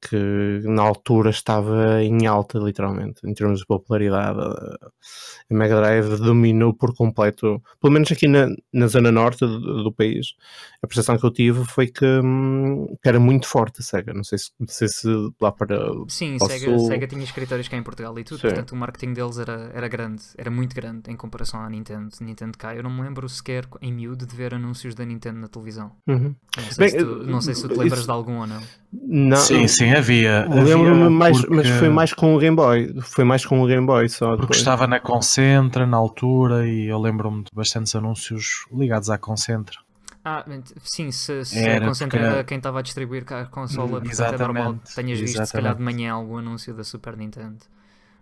[0.00, 4.38] que na altura estava em alta, literalmente, em termos de popularidade.
[4.38, 9.92] A Mega Drive dominou por completo, pelo menos aqui na, na zona norte do, do
[9.92, 10.34] país.
[10.82, 14.12] A percepção que eu tive foi que, hum, que, era muito forte a Sega.
[14.12, 15.08] Não sei se, não sei se
[15.40, 15.78] lá para.
[16.08, 18.48] Sim, Sega, Sega tinha escritórios cá em Portugal e tudo, Sim.
[18.48, 22.08] portanto o marketing deles era, era grande, era muito grande em comparação à Nintendo.
[22.20, 25.48] Nintendo cá, eu não me lembro sequer em miúdo de ver anúncios da Nintendo na
[25.48, 25.92] televisão.
[26.06, 26.34] Uhum.
[26.56, 28.06] Não, sei Bem, se tu, não sei se tu te lembras isso...
[28.06, 28.62] de algum ou não.
[28.92, 30.46] Não, sim, sim, havia.
[30.48, 31.54] Lembro-me mais, porque...
[31.54, 32.94] mas foi mais com o Game Boy.
[33.02, 34.36] Foi mais com o Game Boy só.
[34.36, 39.78] Porque estava na Concentra na altura e eu lembro-me de bastantes anúncios ligados à Concentra.
[40.24, 40.44] Ah,
[40.82, 44.38] sim, se, se era a Concentra era quem estava a distribuir a consola, portanto é
[44.38, 45.46] normal que tenhas visto exatamente.
[45.46, 47.58] se calhar de manhã algum anúncio da Super Nintendo.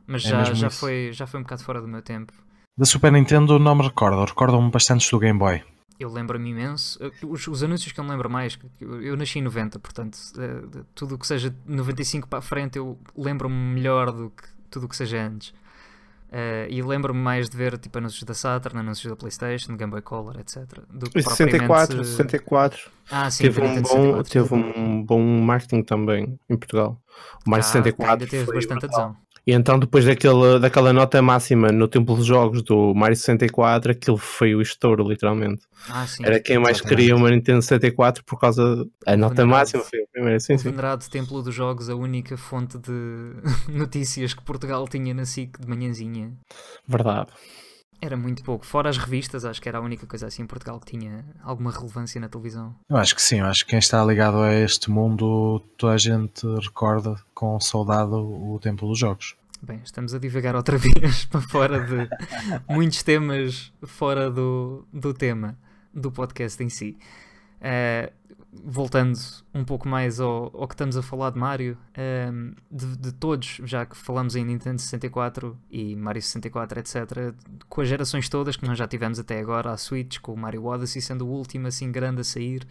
[0.06, 2.32] Mas é já, já, foi, já foi um bocado fora do meu tempo.
[2.76, 5.62] Da Super Nintendo não me recordo, recordo-me bastantes do Game Boy
[5.98, 6.98] eu lembro-me imenso.
[7.22, 11.14] Os, os, anúncios que eu me lembro mais, eu nasci em 90, portanto, eh, tudo
[11.14, 14.96] o que seja 95 para a frente eu lembro-me melhor do que tudo o que
[14.96, 15.54] seja antes.
[16.34, 19.92] Uh, e lembro-me mais de ver tipo, anúncios da Saturn, anúncios da PlayStation, do Game
[19.92, 20.64] Boy Color, etc.
[20.90, 22.90] Do que E 64, propriamente- 64.
[23.08, 24.32] Ah, sim, teve, um bom, 64.
[24.32, 27.00] teve um bom marketing também em Portugal.
[27.46, 29.00] O Mario Ah, 64 ainda teve foi bastante brutal.
[29.00, 29.23] adesão.
[29.46, 34.16] E então, depois daquele, daquela nota máxima no Templo dos Jogos do Mario 64, aquilo
[34.16, 35.62] foi o estouro, literalmente.
[35.88, 36.24] Ah, sim.
[36.24, 36.98] Era quem mais exatamente.
[36.98, 38.86] queria uma Nintendo 64 por causa.
[39.06, 40.70] A nota máxima foi a primeira, sim, o sim.
[40.70, 43.34] venerado Templo dos Jogos, a única fonte de
[43.68, 46.32] notícias que Portugal tinha na SIC de manhãzinha.
[46.88, 47.28] Verdade.
[48.04, 48.66] Era muito pouco.
[48.66, 51.70] Fora as revistas, acho que era a única coisa assim em Portugal que tinha alguma
[51.70, 52.76] relevância na televisão.
[52.86, 55.96] Eu acho que sim, eu acho que quem está ligado a este mundo, toda a
[55.96, 59.34] gente recorda com saudade o Templo dos Jogos.
[59.62, 62.06] Bem, estamos a divagar outra vez para fora de
[62.68, 65.56] muitos temas fora do, do tema
[65.94, 66.98] do podcast em si.
[67.58, 68.12] Eh,
[68.62, 69.18] voltando
[69.54, 73.60] um pouco mais ao, ao que estamos a falar de Mario, ehm, de, de todos,
[73.64, 77.34] já que falamos em Nintendo 64 e Mario 64, etc.,
[77.68, 80.64] com as gerações todas que nós já tivemos até agora, a Switch, com o Mario
[80.66, 82.66] Odyssey sendo o último assim grande a sair.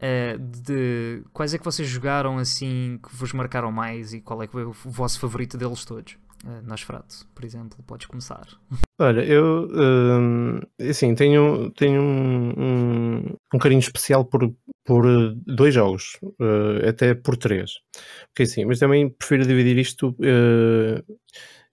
[0.00, 4.46] eh, de quais é que vocês jogaram assim que vos marcaram mais e qual é
[4.46, 6.16] que foi o vosso favorito deles todos?
[6.44, 8.46] Uh, Nosferatu, por exemplo, podes começar.
[8.98, 14.52] Olha, eu hum, assim, tenho, tenho um, um, um carinho especial por,
[14.84, 17.70] por eh, dois jogos, eh, até por três.
[18.28, 21.00] Porque assim, mas também prefiro dividir isto eh,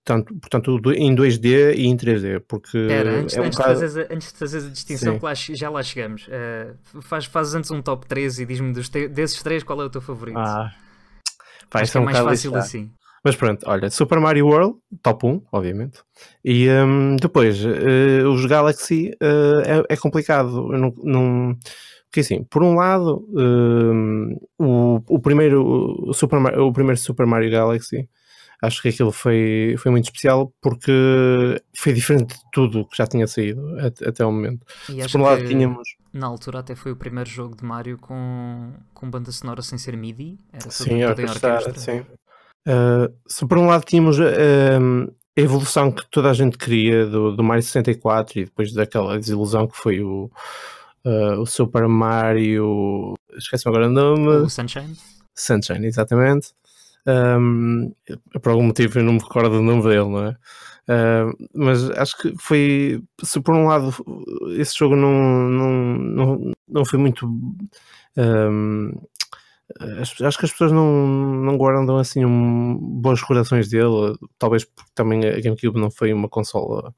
[0.03, 3.79] tanto, portanto, em 2D e em 3D, porque Espera, antes, é um antes, bocado...
[3.79, 5.19] de a, antes de fazeres a distinção, Sim.
[5.19, 9.43] que lá já lá chegamos, uh, faz, fazes antes um top 3 e diz-me desses
[9.43, 10.39] três qual é o teu favorito.
[10.39, 10.71] Ah,
[11.69, 12.57] pá, Acho é um mais fácil lixado.
[12.57, 12.91] assim.
[13.23, 15.99] Mas pronto, olha, Super Mario World, top 1, obviamente.
[16.43, 20.67] E hum, depois, eh, os Galaxy eh, é, é complicado.
[20.69, 21.57] Não, não-
[22.07, 27.51] Porque assim, por um lado, hum, o, o, primeiro, Super Mario, o primeiro Super Mario
[27.51, 28.09] Galaxy,
[28.61, 30.91] acho que aquilo foi, foi muito especial porque
[31.77, 34.65] foi diferente de tudo que já tinha saído até, até o momento.
[34.89, 35.87] E Se acho por um lado que tínhamos.
[36.13, 39.95] na altura até foi o primeiro jogo de Mario com, com banda sonora sem ser
[39.95, 40.37] MIDI.
[40.51, 41.81] Era Sim, orquestrar, orquestra.
[41.81, 42.05] sim.
[42.67, 44.23] Uh, se por um lado tínhamos um,
[45.37, 49.67] a evolução que toda a gente queria do, do Mario 64 e depois daquela desilusão
[49.67, 50.29] que foi o,
[51.05, 53.13] uh, o Super Mario.
[53.37, 54.27] Esqueci-me agora o nome.
[54.27, 54.95] O Sunshine.
[55.35, 56.53] Sunshine, exatamente.
[57.07, 57.93] Um,
[58.41, 60.35] por algum motivo eu não me recordo do nome dele, não é?
[60.89, 63.01] Uh, mas acho que foi.
[63.23, 63.93] Se por um lado
[64.57, 67.25] esse jogo não, não, não, não foi muito.
[68.17, 68.91] um,
[70.01, 75.25] acho que as pessoas não, não guardam assim um, bons recordações dele, talvez porque também
[75.27, 76.93] a GameCube não foi uma consola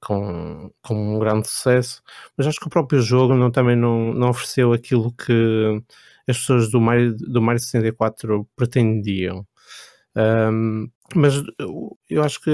[0.00, 2.02] com, com um grande sucesso,
[2.36, 5.82] mas acho que o próprio jogo não, também não, não ofereceu aquilo que
[6.28, 9.46] as pessoas do Mario, do Mario 64 pretendiam.
[10.16, 12.50] Um, mas eu- acho que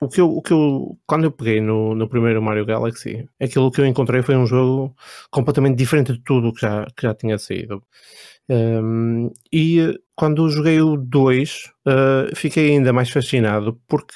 [0.00, 3.70] o que eu, o que eu quando eu peguei no, no primeiro Mario Galaxy, aquilo
[3.70, 4.94] que eu encontrei foi um jogo
[5.30, 7.82] completamente diferente de tudo que já, que já tinha saído.
[8.50, 14.14] Um, e quando joguei o 2, uh, fiquei ainda mais fascinado porque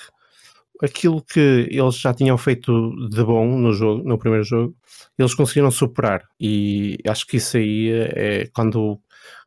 [0.82, 2.72] aquilo que eles já tinham feito
[3.08, 4.74] de bom no jogo, no primeiro jogo,
[5.16, 6.24] eles conseguiram superar.
[6.40, 9.00] E acho que isso aí é quando,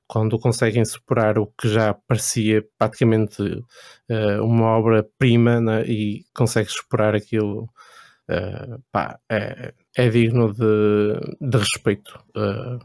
[0.08, 7.14] quando conseguem superar o que já parecia praticamente uh, uma obra-prima né, e consegues superar
[7.14, 7.70] aquilo.
[8.30, 12.18] uh, pá, é, é digno de, de respeito.
[12.38, 12.80] uh,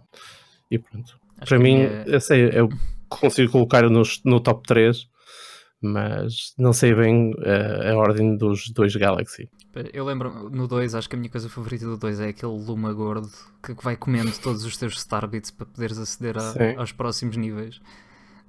[0.71, 1.22] e pronto.
[1.43, 2.69] Acho Para a mim, minha- eu, sei, eu
[3.09, 5.07] consigo colocar no, no top 3,
[5.81, 9.49] mas não sei bem eh, a ordem dos dois Galaxy.
[9.93, 12.93] Eu lembro no 2, acho que a minha coisa favorita do 2 é aquele Luma
[12.93, 13.29] gordo
[13.65, 17.81] que, vai comendo todos os teus Starbits para poderes aceder a- aos próximos níveis.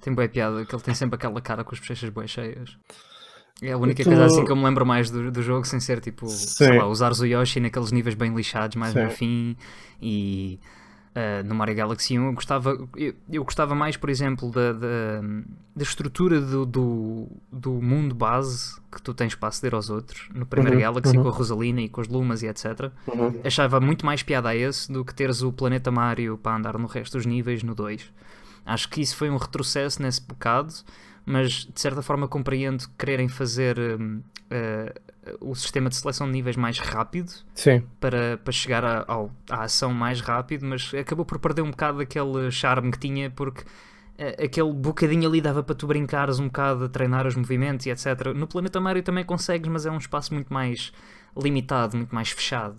[0.00, 2.76] Tem boa piada, que ele tem sempre aquela cara com as bochechas bem cheias.
[3.62, 5.80] É a única Tu- coisa assim que eu me lembro mais do, do jogo, sem
[5.80, 6.78] ser tipo, sei Sim.
[6.78, 9.04] lá, usares o Yoshi naqueles níveis bem lixados mais Sim.
[9.04, 9.56] no fim
[10.02, 10.60] e
[11.14, 15.20] ah, no Mario Galaxy 1 eu gostava, eu, eu gostava mais, por exemplo, da, da,
[15.74, 20.28] da estrutura do, do, do mundo base que tu tens para aceder aos outros.
[20.34, 21.22] No primeiro Uhum, Galaxy, uhum.
[21.22, 22.90] com a Rosalina e com os Lumas e etc.
[23.44, 26.86] Achava muito mais piada a esse do que teres o planeta Mario para andar no
[26.86, 28.12] resto dos níveis no 2.
[28.66, 30.72] Acho que isso foi um retrocesso nesse bocado,
[31.26, 33.76] mas de certa forma compreendo quererem fazer
[34.50, 34.94] eh,
[35.40, 39.62] o sistema de seleção de níveis mais rápido Sim, para, para chegar a- ao- à
[39.64, 43.64] ação mais rápido, mas acabou por perder um bocado aquele charme que tinha, porque
[44.18, 47.90] eh, aquele bocadinho ali dava para tu brincares um bocado a treinar os movimentos e
[47.90, 48.32] etc.
[48.34, 50.92] No Planeta Mario também consegues, mas é um espaço muito mais
[51.36, 52.76] limitado, muito mais fechado.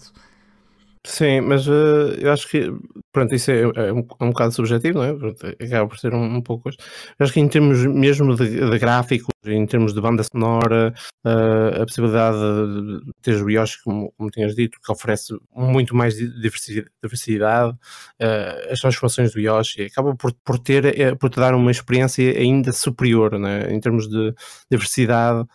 [1.07, 2.71] Sim, mas uh, eu acho que
[3.11, 5.13] pronto, isso é, é, um, é um bocado subjetivo, não é?
[5.13, 6.69] Pronto, acaba por ser um, um pouco.
[6.69, 6.73] Eu
[7.19, 11.85] acho que em termos mesmo de, de gráficos, em termos de banda sonora, uh, a
[11.85, 18.71] possibilidade de ter o Yoshi, como, como tinhas dito, que oferece muito mais diversidade, uh,
[18.71, 23.37] as transformações do Yoshi, acaba por, por, ter, por te dar uma experiência ainda superior,
[23.37, 23.71] né?
[23.71, 24.33] em termos de
[24.71, 25.45] diversidade.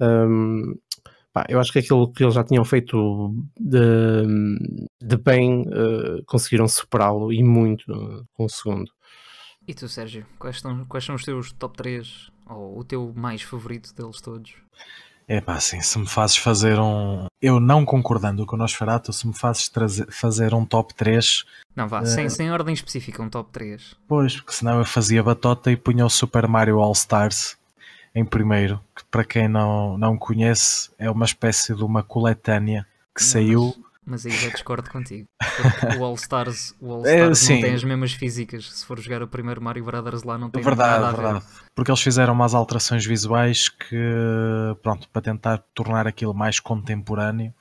[0.00, 0.74] Um,
[1.38, 4.24] pá, eu acho que aquilo que eles já tinham feito de,
[5.00, 8.90] de bem uh, conseguiram superá-lo e muito uh, com o segundo.
[9.66, 13.42] E tu, Sérgio, quais são, quais são os teus top 3 ou o teu mais
[13.42, 14.54] favorito deles todos?
[15.28, 17.26] É pá, assim, se me fazes fazer um.
[17.40, 21.44] Eu não concordando com o Nosferatu, se me fazes trazer, fazer um top 3.
[21.76, 22.06] Não, vá, uh...
[22.06, 23.94] sem, sem ordem específica, um top 3.
[24.08, 27.57] Pois, porque senão eu fazia batota e punha o Super Mario All Stars
[28.14, 33.22] em primeiro, que para quem não, não conhece é uma espécie de uma coletânea que
[33.22, 33.74] não, saiu.
[34.06, 35.28] Mas, mas aí já discordo contigo.
[35.98, 38.70] o All Stars, o All Stars é, não tem as mesmas físicas.
[38.72, 41.22] Se for jogar o primeiro Mario Brothers lá, não tem verdade, nada a ver.
[41.22, 41.44] Verdade.
[41.74, 47.54] Porque eles fizeram umas alterações visuais que, pronto, para tentar tornar aquilo mais contemporâneo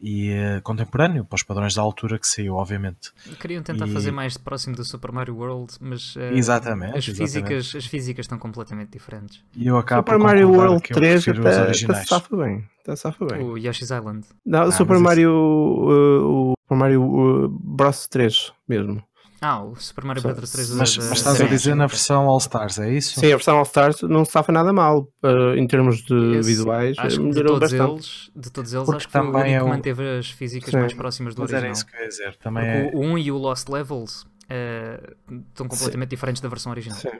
[0.00, 3.12] e uh, contemporâneo para os padrões da altura que saiu, obviamente.
[3.40, 3.92] Queriam tentar e...
[3.92, 7.16] fazer mais próximo do Super Mario World, mas uh, exatamente, as, exatamente.
[7.16, 9.42] Físicas, as físicas estão completamente diferentes.
[9.56, 12.64] E eu acabo Super Mario World 3 até, até safa bem.
[12.82, 13.42] Até safa bem.
[13.42, 14.26] O Yoshi's Island.
[14.44, 19.02] Não, o ah, Super Mario, uh, o Super Mario uh, Bros 3 mesmo.
[19.46, 20.52] Ah, o Super Mario Bros.
[20.52, 23.20] 3 Mas, mas estás a dizer na versão All Stars, é isso?
[23.20, 26.48] Sim, a versão All Stars não se safa nada mal uh, em termos de Esse,
[26.48, 26.98] visuais.
[26.98, 27.92] Acho que de todos, bastante.
[27.92, 29.64] eles, de todos eles, Porque acho que foi o único é o...
[29.64, 30.78] que manteve as físicas Sim.
[30.78, 31.64] mais próximas do mas original.
[31.66, 32.36] Era isso que eu ia dizer.
[32.36, 32.90] Também é...
[32.94, 35.14] o 1 e o Lost Levels uh,
[35.50, 36.16] estão completamente Sim.
[36.16, 36.96] diferentes da versão original.
[36.96, 37.10] Sim.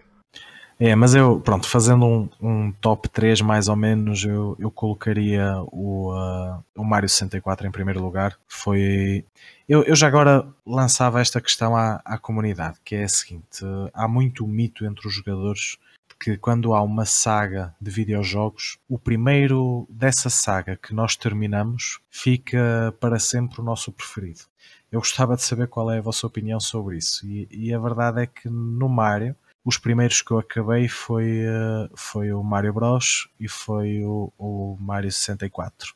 [0.78, 5.56] É, mas eu, pronto, fazendo um, um, top 3 mais ou menos, eu, eu colocaria
[5.70, 8.36] o, uh, o Mario 64 em primeiro lugar.
[8.48, 9.24] Foi.
[9.68, 14.08] Eu, eu já agora lançava esta questão à, à comunidade, que é a seguinte: há
[14.08, 15.78] muito mito entre os jogadores
[16.18, 22.94] que quando há uma saga de videojogos, o primeiro dessa saga que nós terminamos fica
[22.98, 24.40] para sempre o nosso preferido.
[24.90, 27.26] Eu gostava de saber qual é a vossa opinião sobre isso.
[27.26, 31.90] E, e a verdade é que no Mario os primeiros que eu acabei foi, uh,
[31.96, 35.94] foi o Mario Bros e foi o, o Mario 64.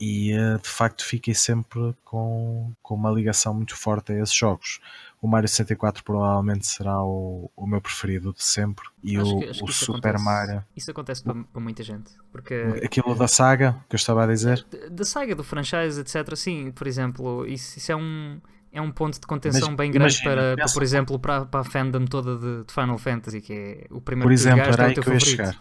[0.00, 4.80] E uh, de facto fiquei sempre com, com uma ligação muito forte a esses jogos.
[5.20, 8.84] O Mario 64 provavelmente será o, o meu preferido de sempre.
[9.02, 10.64] E acho o, que, o Super acontece, Mario.
[10.76, 12.12] Isso acontece para, para, muita gente.
[12.30, 12.54] Porque...
[12.84, 14.64] Aquilo da saga que eu estava a dizer.
[14.90, 16.36] Da saga, do franchise, etc.
[16.36, 18.40] Sim, por exemplo, isso, isso é um
[18.78, 21.64] é um ponto de contenção mas, bem grande imagina, para, por exemplo, para, para a
[21.64, 24.90] fandom toda de, de, Final Fantasy, que é o primeiro por exemplo, que era é
[24.90, 25.26] o teu que favorito.
[25.28, 25.60] Chegar.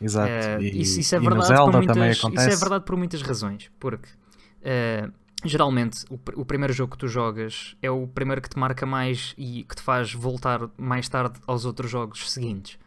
[0.00, 0.30] Exato.
[0.30, 4.08] Uh, e, isso, isso, é verdade por muitas, isso é verdade por muitas razões, porque
[4.08, 5.12] uh,
[5.44, 9.34] geralmente o, o, primeiro jogo que tu jogas é o primeiro que te marca mais
[9.38, 12.78] e que te faz voltar mais tarde aos outros jogos seguintes.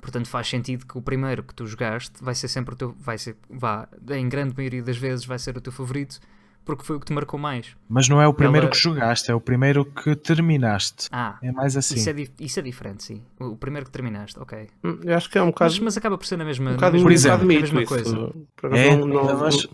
[0.00, 3.18] Portanto, faz sentido que o primeiro que tu jogaste vai ser sempre o teu, vai
[3.18, 6.20] ser, vá, em grande maioria das vezes vai ser o teu favorito
[6.64, 7.76] porque foi o que te marcou mais.
[7.88, 8.72] Mas não é o primeiro Ela...
[8.72, 11.08] que jogaste, é o primeiro que terminaste.
[11.10, 11.96] Ah, é mais assim.
[11.96, 13.22] Isso é, isso é diferente, sim.
[13.40, 14.68] O primeiro que terminaste, ok.
[14.84, 15.72] Hum, eu acho que é um bocado.
[15.72, 18.32] Mas, mas acaba por ser na mesma, um bocado, mesma, por exemplo, na mesma coisa.
[18.72, 19.66] É, não, não, mas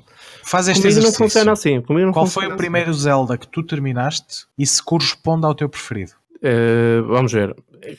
[0.42, 1.02] faz este comigo exercício.
[1.02, 1.80] não funciona assim.
[1.82, 2.58] Comigo não Qual funciona foi o assim.
[2.58, 6.12] primeiro Zelda que tu terminaste e se corresponde ao teu preferido?
[6.42, 7.54] Uh, vamos ver.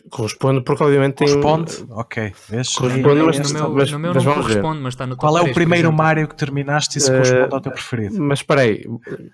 [0.09, 1.27] Corresponde porque obviamente tem.
[1.27, 1.85] Corresponde?
[1.89, 2.33] Ok.
[2.49, 2.73] Vês?
[2.73, 4.83] Corresponde, mas, no meu, mas, no meu mas não vamos corresponde, ver.
[4.83, 7.55] mas está no Qual é o 3, primeiro Mario que terminaste e se corresponde uh,
[7.55, 8.21] ao teu preferido?
[8.21, 8.85] Mas espera aí,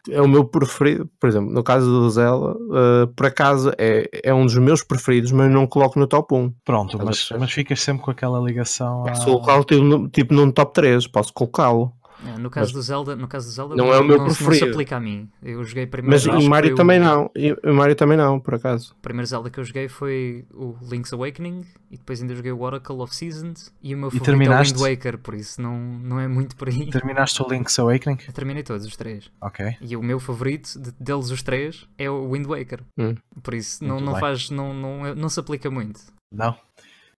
[0.09, 4.33] é o meu preferido, por exemplo, no caso do Zelda, uh, por acaso é, é
[4.33, 6.53] um dos meus preferidos, mas não coloco no top 1.
[6.63, 9.03] Pronto, mas, mas ficas sempre com aquela ligação.
[9.03, 9.25] Posso a...
[9.25, 11.91] colocá-lo tipo, tipo num top 3, posso colocá-lo.
[12.23, 14.17] É, no, caso mas, do Zelda, no caso do Zelda, não, não é o meu
[14.17, 14.51] não, preferido.
[14.51, 15.30] Não se aplica a mim.
[15.43, 16.12] Eu joguei primeiro.
[16.12, 17.04] Mas o Mario também o...
[17.04, 17.32] não.
[17.63, 18.93] o Mario também não, por acaso.
[18.97, 22.62] O primeiro Zelda que eu joguei foi o Link's Awakening e depois ainda joguei o
[22.62, 24.73] Oracle of Seasons e o meu favorito terminaste...
[24.73, 26.89] é o Wind Waker, por isso não, não é muito por aí.
[26.89, 28.17] Terminaste o Link's Awakening?
[28.28, 29.30] Eu terminei todos os três.
[29.41, 29.78] Ok.
[29.82, 32.82] E o meu favorito de, deles os três é o Wind Waker.
[32.97, 33.15] Hum.
[33.43, 35.99] Por isso não, não faz, não, não, não se aplica muito.
[36.32, 36.56] Não.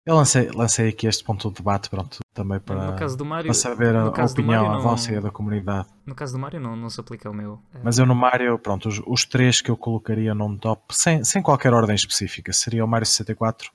[0.07, 2.77] Eu lancei, lancei aqui este ponto de debate, pronto, também para,
[3.25, 5.89] Mario, para saber a, opinião, a vossa e a da comunidade.
[6.05, 7.59] No caso do Mario não, não se aplica o meu.
[7.75, 7.79] É.
[7.83, 11.41] Mas eu no Mario, pronto, os, os, três que eu colocaria num top, sem, sem
[11.41, 13.69] qualquer ordem específica, seria o Mario 64,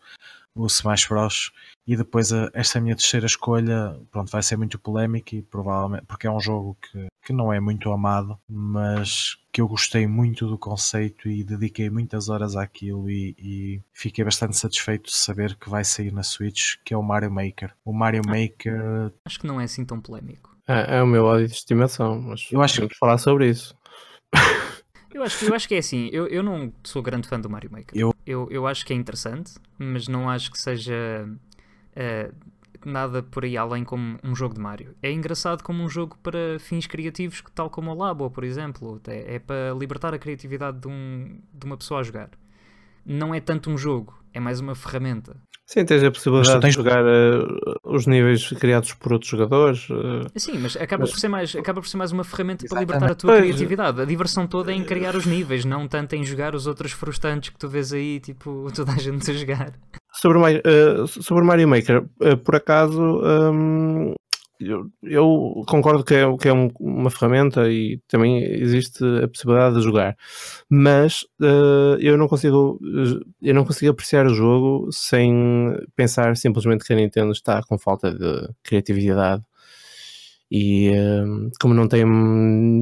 [0.55, 1.53] o Smash Bros.
[1.87, 6.27] E depois a, esta minha terceira escolha, pronto, vai ser muito polémica e provavelmente, porque
[6.27, 10.57] é um jogo que, que não é muito amado, mas que eu gostei muito do
[10.57, 15.85] conceito e dediquei muitas horas àquilo e, e fiquei bastante satisfeito de saber que vai
[15.85, 17.75] sair na Switch, que é o Mario Maker.
[17.85, 19.12] O Mario Maker...
[19.25, 20.57] Acho que não é assim tão polémico.
[20.68, 23.75] É, é o meu ódio de estimação, mas eu acho que falar sobre isso.
[25.12, 27.71] Eu acho, eu acho que é assim, eu, eu não sou grande fã do Mario
[27.71, 27.90] Maker.
[27.95, 31.29] Eu- eu, eu acho que é interessante, mas não acho que seja
[31.95, 32.31] eh,
[32.85, 34.95] nada por aí além como um jogo de Mario.
[35.03, 39.01] É engraçado como um jogo para fins criativos, tal como o Labo, por exemplo.
[39.07, 42.31] É, é para libertar a criatividade de, um, de uma pessoa a jogar.
[43.05, 45.37] Não é tanto um jogo, é mais uma ferramenta.
[45.67, 47.39] Sim, tens a possibilidade tens- de jogar eh,
[47.85, 49.89] os níveis criados por outros jogadores.
[49.91, 52.79] eh, Sim, mas acaba, Mas- Por, ser mais, acaba por ser mais uma ferramenta para
[52.83, 52.89] Exatamente.
[52.95, 53.43] libertar a tua Pois.
[53.45, 54.01] criatividade.
[54.03, 57.51] A diversão toda é em criar os níveis, não tanto em jogar os outros frustrantes
[57.51, 59.73] que tu vês aí, tipo, toda a gente a jogar.
[60.23, 63.03] Sobre, o eh, sobre Mario Maker, eh, por acaso,
[63.53, 64.15] hum,
[64.61, 69.77] eu, eu concordo que é, que é um- uma ferramenta e também existe a possibilidade
[69.77, 70.17] de jogar,
[70.71, 72.79] mas eh, eu não consigo
[73.43, 78.13] eu não consigo apreciar o jogo sem pensar simplesmente que a Nintendo está com falta
[78.15, 79.43] de criatividade.
[80.51, 80.91] E
[81.25, 82.05] hum, como não tem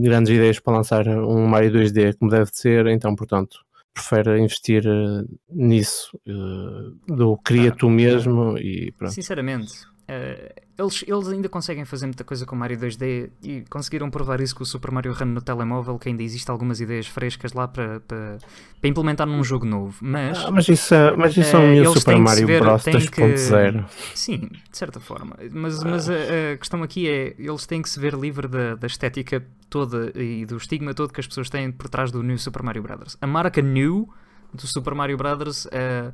[0.03, 3.59] grandes ideias para lançar um Mario 2D como deve de ser, então portanto
[3.93, 9.13] prefere investir eh, nisso eh, do cria tu mesmo e pronto.
[9.13, 9.73] Sinceramente,
[10.13, 14.55] eh, eles, eles ainda conseguem fazer muita coisa com Mario 2D e conseguiram provar isso
[14.57, 18.01] com o Super Mario Run no telemóvel, que ainda existe algumas ideias frescas lá para,
[18.01, 18.39] para,
[18.81, 19.97] para implementar num jogo novo.
[20.01, 22.83] Mas, Ah, mas isso, é- mas isso é Eh, um eles Super Mario ver- Bros
[22.83, 23.85] têm que- 2.0.
[24.15, 24.39] sim,
[24.71, 25.37] de certa forma.
[25.53, 26.15] Mas, mas a,
[26.55, 30.45] a questão aqui é, eles têm que se ver livre da, da estética toda e
[30.47, 33.17] do estigma todo que as pessoas têm por trás do New Super Mario Brothers.
[33.21, 34.09] A marca New
[34.53, 36.11] do Super Mario Brothers eh,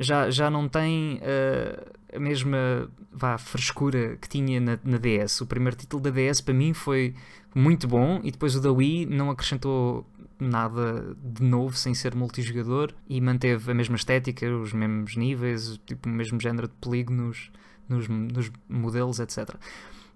[0.00, 1.78] já, já não tem eh,
[2.14, 5.40] a mesma vá, frescura que tinha na, na DS.
[5.40, 7.14] O primeiro título da DS para mim foi
[7.54, 10.06] muito bom e depois o da Wii não acrescentou
[10.38, 16.08] nada de novo sem ser multijogador e manteve a mesma estética, os mesmos níveis, tipo,
[16.08, 17.50] o mesmo género de polígonos
[17.88, 19.54] nos, nos modelos, etc.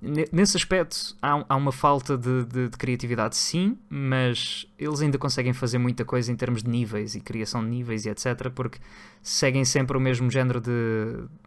[0.07, 5.19] Ne- Nesse aspecto há, há uma falta de, de- de criatividade, sim, mas eles ainda
[5.19, 8.51] conseguem fazer muita coisa em termos de níveis e criação de níveis e etc.
[8.55, 8.79] Porque
[9.23, 10.71] seguem sempre o mesmo género de,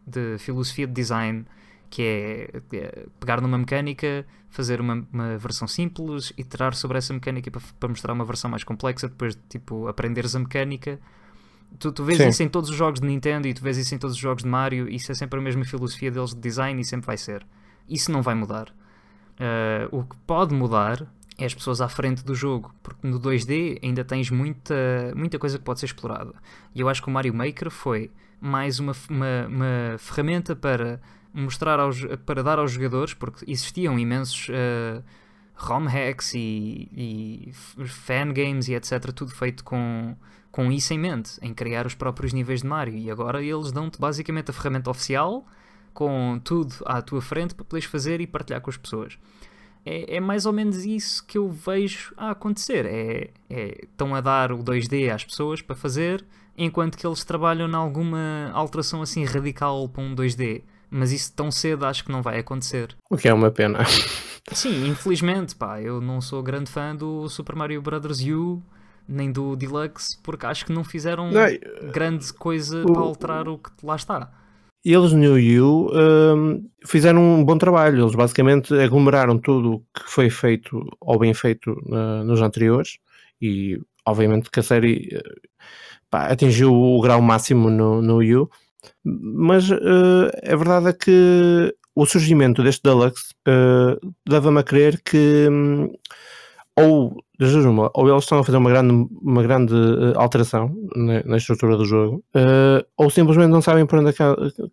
[0.06, 1.46] de filosofia de design
[1.90, 7.50] que é, é pegar numa mecânica, fazer uma, uma versão simples, iterar sobre essa mecânica
[7.50, 11.00] para, para mostrar uma versão mais complexa, depois de tipo aprenderes a mecânica.
[11.80, 12.28] Tu, tu vês Sim.
[12.30, 14.44] isso em todos os jogos de Nintendo e tu vês isso em todos os jogos
[14.44, 17.46] de Mario, isso é sempre a mesma filosofia deles de design e sempre vai ser.
[17.90, 18.70] Isso não vai mudar.
[19.40, 21.06] Uh, o que pode mudar
[21.38, 24.76] é as pessoas à frente do jogo, porque no 2D ainda tens muita,
[25.16, 26.34] muita coisa que pode ser explorada.
[26.76, 31.00] E eu acho que o Mario Maker foi mais uma, uma, uma ferramenta para
[31.34, 35.02] mostrar aos, para dar aos jogadores, porque existiam imensos uh,
[35.56, 39.12] ROM hacks e, e f- fangames e etc.
[39.14, 40.16] Tudo feito com,
[40.52, 42.98] com isso em mente, em criar os próprios níveis de Mario.
[42.98, 45.46] E agora eles dão-te basicamente a ferramenta oficial
[46.00, 49.18] com tudo à tua frente para poderes fazer e partilhar com as pessoas.
[49.86, 52.86] É, é mais ou menos isso que eu vejo a acontecer.
[52.86, 56.24] É, é- estão a dar o 2D às pessoas para fazer,
[56.58, 60.64] enquanto que eles trabalham em alguma alteração assim radical para um 2D.
[60.90, 62.96] Mas isso tão cedo acho que não vai acontecer.
[63.10, 63.80] O que é uma pena.
[64.54, 68.22] Sim, infelizmente, pá, eu não sou grande fã do Super Mario Bros.
[68.22, 68.64] U
[69.08, 73.58] nem do Deluxe, porque acho que não fizeram Não, grande coisa o- para alterar o
[73.58, 74.32] que lá está.
[74.86, 78.02] Eles no U hum, fizeram um bom trabalho.
[78.04, 82.98] Eles basicamente aglomeraram tudo o que foi feito ou bem feito na- nos anteriores
[83.42, 85.22] e obviamente que a série eh,
[86.10, 88.50] pá, atingiu o grau máximo no, no U.
[89.04, 93.98] Mas eh, a verdade é que o surgimento deste Deluxe eh,
[94.30, 95.90] leva-me a crer que hum,
[96.86, 97.24] ou,
[97.66, 101.78] uma, ou eles estão a fazer uma grande, uma grande eh, alteração na, na estrutura
[101.78, 104.24] do jogo, eh, ou simplesmente não sabem por onde, é que,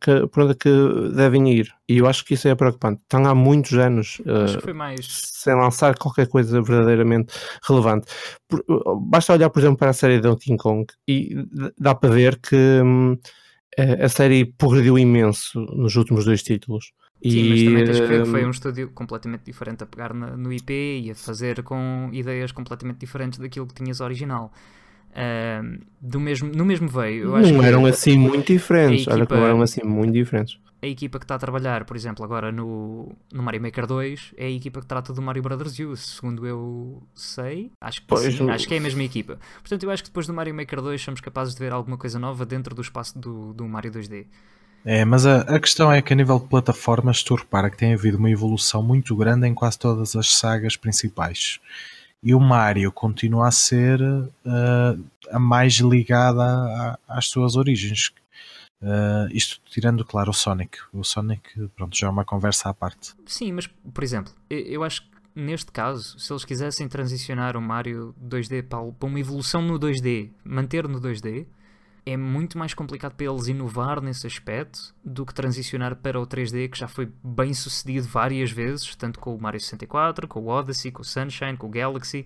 [0.00, 1.68] que- por onde é que devem ir.
[1.88, 3.02] E eu acho que isso é preocupante.
[3.02, 4.20] Estão há muitos anos
[4.61, 5.07] foi mais.
[5.09, 7.32] sem lançar qualquer coisa verdadeiramente
[7.68, 8.07] relevante.
[8.48, 8.64] Por-
[9.09, 11.36] basta olhar, por exemplo, para a série de Donkey Kong e
[11.78, 13.16] dá para ver que hum,
[13.78, 16.92] a a série progrediu imenso nos últimos dois títulos.
[17.22, 20.12] Sim, mas também tens que ver que hum, foi um estúdio completamente diferente a pegar
[20.14, 20.72] na- no IP
[21.04, 24.52] e a fazer com ideias completamente diferentes daquilo que tinhas original.
[25.14, 27.30] Ahm, do mesmo, no mesmo veio.
[27.30, 29.08] Não eram assim muito diferentes.
[29.08, 30.58] a Olha que equipa- não eram assim muito diferentes.
[30.82, 34.44] a equipa que está a trabalhar, por exemplo, agora no, no Mario Maker 2 é
[34.44, 37.72] a equipa que trata do Mario Brothers U, segundo eu sei.
[37.80, 39.38] Acho que Pois, sim, acho que é a mesma equipa.
[39.60, 42.18] Portanto, eu acho que depois do Mario Maker 2 somos capazes de ver alguma coisa
[42.18, 44.26] nova dentro do espaço do, do Mario 2D.
[44.89, 47.93] É, mas a, a questão é que a nível de plataformas, tu repara que tem
[47.93, 51.59] havido uma evolução muito grande em quase todas as sagas principais.
[52.22, 54.97] E o Mario continua a ser eh,
[55.32, 58.12] a mais ligada a- às suas origens.
[58.80, 60.78] Eh, isto tirando, claro, o Sonic.
[60.93, 63.12] O Sonic, pronto, já é uma conversa à parte.
[63.26, 68.14] Sim, mas, por exemplo, eu acho que neste caso, se eles quisessem transicionar o Mario
[68.20, 71.45] 2D para uma evolução no 2D, manter no 2D,
[72.07, 76.70] é muito mais complicado para eles inovar nesse aspecto do que transicionar para o 3D,
[76.70, 80.92] que já foi bem sucedido várias vezes, tanto com o Mario 64, com o Odyssey,
[80.92, 82.24] com o Sunshine, com o Galaxy.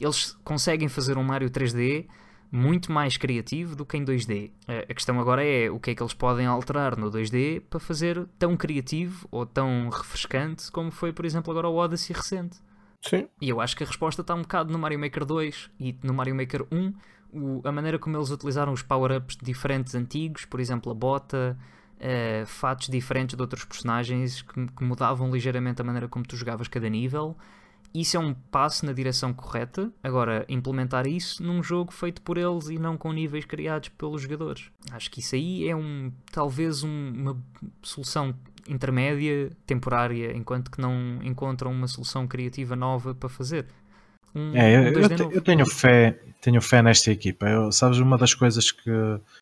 [0.00, 2.08] Eles conseguem fazer um Mario 3D
[2.50, 4.50] muito mais criativo do que em 2D.
[4.66, 8.26] A questão agora é o que é que eles podem alterar no 2D para fazer
[8.36, 12.58] tão criativo ou tão refrescante como foi, por exemplo, agora o Odyssey recente.
[13.00, 13.28] Sim.
[13.40, 16.12] E eu acho que a resposta está um bocado no Mario Maker 2 e no
[16.12, 16.92] Mario Maker 1.
[17.32, 21.56] O, a maneira como eles utilizaram os power-ups diferentes antigos, por exemplo, a bota,
[21.96, 26.68] uh, fatos diferentes de outros personagens que, que mudavam ligeiramente a maneira como tu jogavas
[26.68, 27.36] cada nível
[27.92, 29.92] isso é um passo na direção correta.
[30.02, 34.70] Agora, implementar isso num jogo feito por eles e não com níveis criados pelos jogadores.
[34.92, 37.36] Acho que isso aí é um talvez um, uma
[37.82, 38.34] solução
[38.68, 43.66] intermédia, temporária, enquanto que não encontram uma solução criativa nova para fazer.
[44.34, 47.48] Um, é, eu, eu, te, eu, tenho fé, tenho fé nesta equipa.
[47.48, 48.90] Eu, sabes, uma das coisas que,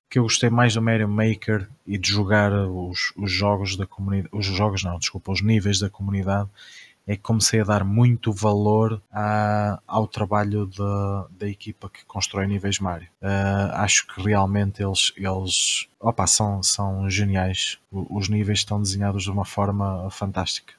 [0.08, 4.28] que eu gostei mais do Mario Maker e de jogar os, os jogos da comunidade,
[4.32, 6.48] os jogos não, desculpa, os níveis da comunidade
[7.08, 12.46] é que comecei a dar muito valor a, ao trabalho da, da equipa que constrói
[12.46, 13.08] níveis Mario.
[13.22, 17.78] Uh, acho que realmente eles, eles opa, são, são geniais.
[17.90, 20.74] Os níveis estão desenhados de uma forma fantástica.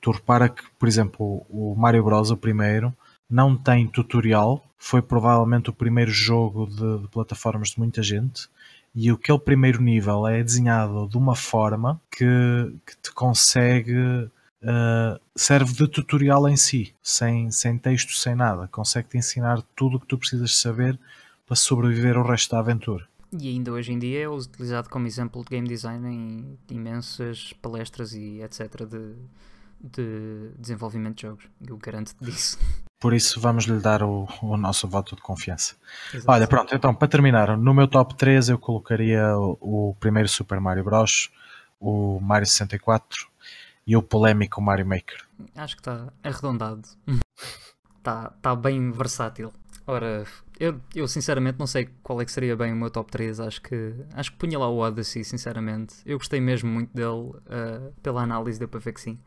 [0.00, 2.30] Tu repara que, por exemplo, o Mario Bros.
[2.30, 2.94] o primeiro
[3.28, 8.48] não tem tutorial, foi provavelmente o primeiro jogo de, de plataformas de muita gente
[8.94, 12.24] e aquele primeiro nível é desenhado de uma forma que,
[12.86, 14.30] que te consegue
[14.62, 18.66] uh, serve de tutorial em si, sem, sem texto, sem nada.
[18.68, 20.98] Consegue-te ensinar tudo o que tu precisas saber
[21.46, 23.06] para sobreviver ao resto da aventura.
[23.38, 28.14] E ainda hoje em dia é utilizado como exemplo de game design em imensas palestras
[28.14, 28.86] e etc.
[28.86, 29.14] de,
[29.80, 31.44] de desenvolvimento de jogos.
[31.66, 32.58] Eu garanto-te disso.
[32.98, 35.76] Por isso vamos lhe dar o, o nosso voto de confiança.
[36.12, 36.30] Exato.
[36.30, 40.60] Olha, pronto, então para terminar, no meu top 3 eu colocaria o, o primeiro Super
[40.60, 41.30] Mario Bros,
[41.78, 43.28] o Mario 64
[43.86, 45.24] e o polémico Mario Maker.
[45.54, 46.88] Acho que está arredondado.
[47.98, 49.52] Está tá bem versátil.
[49.86, 50.24] Ora,
[50.58, 53.38] eu, eu sinceramente não sei qual é que seria bem o meu top 3.
[53.38, 55.96] Acho que, acho que punha lá o Odyssey, sinceramente.
[56.04, 57.08] Eu gostei mesmo muito dele.
[57.08, 59.18] Uh, pela análise deu para ver que sim.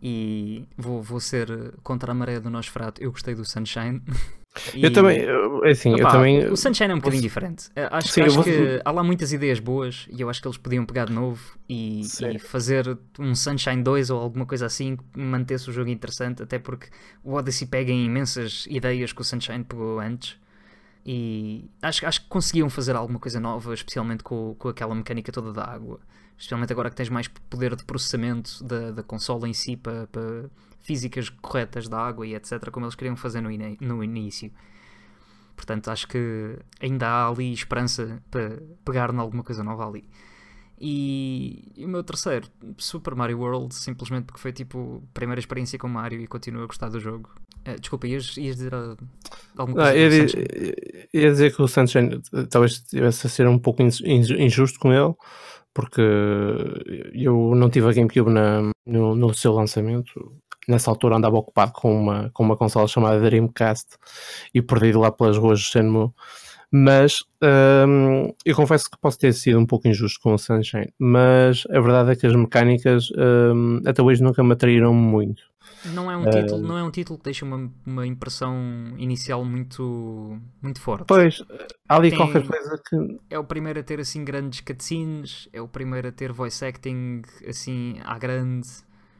[0.00, 3.02] E vou, vou ser contra a maré do Nosferatu.
[3.02, 4.00] Eu gostei do Sunshine.
[4.74, 4.82] E...
[4.82, 6.46] Eu também, é assim, Opa, eu também.
[6.48, 7.68] O Sunshine é um bocadinho diferente.
[7.76, 8.44] Eh, acho, Sim, acho vou...
[8.44, 11.56] que há lá muitas ideias boas e eu acho que eles podiam pegar de novo
[11.68, 16.42] e, e, fazer um Sunshine 2 ou alguma coisa assim que mantesse o jogo interessante,
[16.42, 16.88] até porque
[17.22, 20.36] o Odyssey pega em imensas ideias que o Sunshine pegou antes.
[21.06, 25.52] E acho, acho que conseguiam fazer alguma coisa nova, especialmente com, com aquela mecânica toda
[25.52, 26.00] da água.
[26.38, 30.48] Especialmente agora que tens mais poder de processamento da, da consola em si para, para
[30.80, 34.52] físicas corretas da água e etc., como eles queriam fazer no, no início.
[35.56, 40.08] Portanto, acho que ainda há ali esperança para pegar em alguma coisa nova ali.
[40.80, 45.76] E, e, o meu terceiro, Super Mario World, simplesmente porque foi tipo a primeira experiência
[45.76, 47.30] com Mario e continuo a gostar do jogo.
[47.66, 48.96] Uh, desculpa, ias, ias dizer uh,
[49.56, 49.90] alguma coisa?
[49.90, 50.10] Ah, ia,
[51.12, 55.12] ia, dizer que o Sunshine talvez estivesse a ser um pouco injusto com ele,
[55.78, 56.02] porque
[57.14, 60.32] eu não tive a GameCube na, no, no seu lançamento
[60.66, 63.86] nessa altura andava ocupado com uma, com uma consola chamada Dreamcast
[64.52, 66.10] e perdido lá pelas ruas de Shenmue.
[66.70, 67.18] Mas
[67.86, 71.80] hum, eu confesso que posso ter sido um pouco injusto com o Sunshine, mas a
[71.80, 75.42] verdade é que as mecânicas hum, até hoje nunca me atraíram muito.
[75.84, 78.54] Não é um título, não é um título que deixa uma, uma impressão
[78.98, 81.06] inicial muito, muito forte.
[81.06, 81.42] Pois,
[81.88, 83.18] há ali Tem, qualquer coisa que.
[83.30, 87.22] É o primeiro a ter assim grandes cutscenes, é o primeiro a ter voice acting
[87.46, 88.68] assim à grande.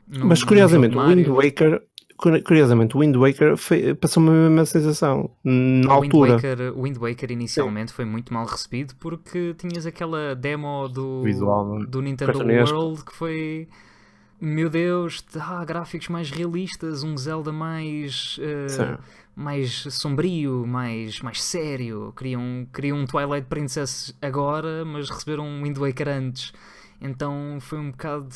[0.07, 1.83] No, Mas curiosamente, o Wind Waker
[2.19, 3.55] curiosamente, o Wind Waker
[3.97, 6.33] passou-me a mesma sensação na o altura.
[6.33, 7.97] Wind Waker, o Wind Waker inicialmente Sim.
[7.97, 13.69] foi muito mal recebido porque tinhas aquela demo do, Visual, do Nintendo World que foi.
[14.41, 18.39] Meu Deus, ah, gráficos mais realistas, um Zelda mais.
[18.39, 18.99] Uh,
[19.39, 22.13] mais sombrio, mais, mais sério.
[22.17, 26.53] Queriam, queriam um Twilight Princess agora, mas receberam um Wind Waker antes.
[27.01, 28.29] Então foi um bocado.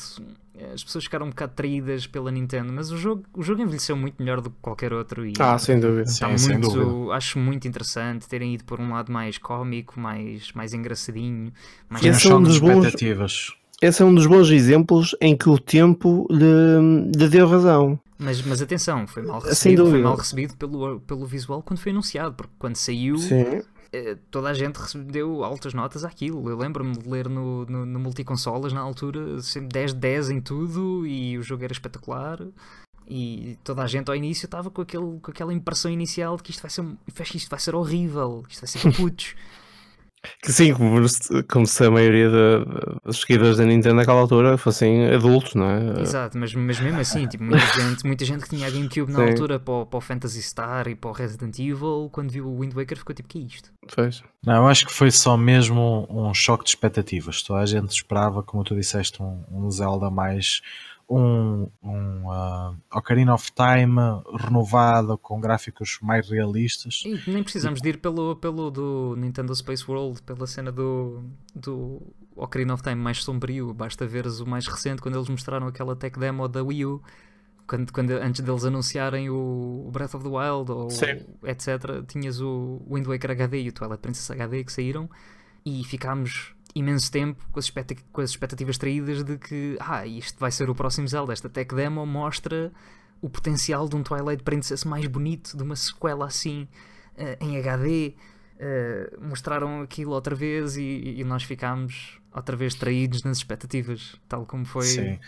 [0.73, 4.15] As pessoas ficaram um bocado traídas pela Nintendo, mas o jogo, o jogo envelheceu muito
[4.19, 5.25] melhor do que qualquer outro.
[5.25, 6.03] E ah, sem dúvida.
[6.03, 7.13] Está Sim, muito, dúvida.
[7.13, 11.51] Acho muito interessante terem ido por um lado mais cómico, mais, mais engraçadinho,
[11.89, 13.53] mais esse é um dos bons, expectativas.
[13.81, 17.99] Esse é um dos bons exemplos em que o tempo lhe, lhe deu razão.
[18.17, 22.33] Mas, mas atenção, foi mal recebido, foi mal recebido pelo, pelo visual quando foi anunciado,
[22.33, 23.61] porque quando saiu Sim.
[23.93, 26.49] Eh, toda a gente deu altas notas àquilo.
[26.49, 31.05] Eu lembro-me de ler no, no, no multiconsolas na altura, sempre 10 10 em tudo
[31.05, 32.39] e o jogo era espetacular.
[33.07, 36.49] E toda a gente ao início estava com, aquele, com aquela impressão inicial de que
[36.49, 36.83] isto vai ser,
[37.35, 39.35] isto vai ser horrível, isto vai ser para putos.
[40.41, 42.29] Que sim, como, se- como se a maioria
[43.03, 46.01] dos seguidores da Nintendo naquela altura fossem adultos, não é?
[46.01, 49.19] Exato, mas, mas mesmo assim, tipo, muita, gente, muita gente que tinha a GameCube na
[49.19, 49.29] Sim.
[49.29, 52.59] altura para o, para o Phantasy Star e para o Resident Evil, quando viu o
[52.61, 53.69] Wind Waker ficou tipo, que é isto?
[53.93, 54.23] Pois.
[54.45, 57.41] Não, eu acho que foi só mesmo um, um choque de expectativas.
[57.41, 60.61] Toda a gente esperava, como tu disseste, um, um Zelda mais.
[61.09, 63.99] Um, um ah, Ocarina of Time
[64.39, 67.03] renovado, com gráficos mais realistas.
[67.05, 71.23] E nem precisamos de ir pelo, pelo do Nintendo Space World, pela cena do,
[71.53, 72.01] do
[72.35, 73.73] Ocarina of Time mais sombrio.
[73.73, 77.01] Basta veres o mais recente, quando eles mostraram aquela tech demo da Wii U,
[77.67, 81.25] quando, quando, antes deles anunciarem o o Breath of the Wild, ou Sim.
[81.43, 82.03] etc.
[82.07, 85.09] Tinhas o Wind Waker HD e o Twilight Princess HD que saíram,
[85.65, 87.71] e ficámos imenso tempo com as,
[88.11, 91.31] com as expectativas traídas de que ah, isto vai ser o próximo Zelda.
[91.33, 92.71] Esta tech demo mostra
[93.21, 96.67] o potencial de um Twilight Princess mais bonito, de uma sequela assim
[97.17, 98.15] eh, em HD.
[98.59, 104.45] eh, mostraram aquilo outra vez e, e nós ficámos outra vez traídos nas expectativas, tal
[104.45, 104.85] como foi.
[104.85, 105.19] Sim.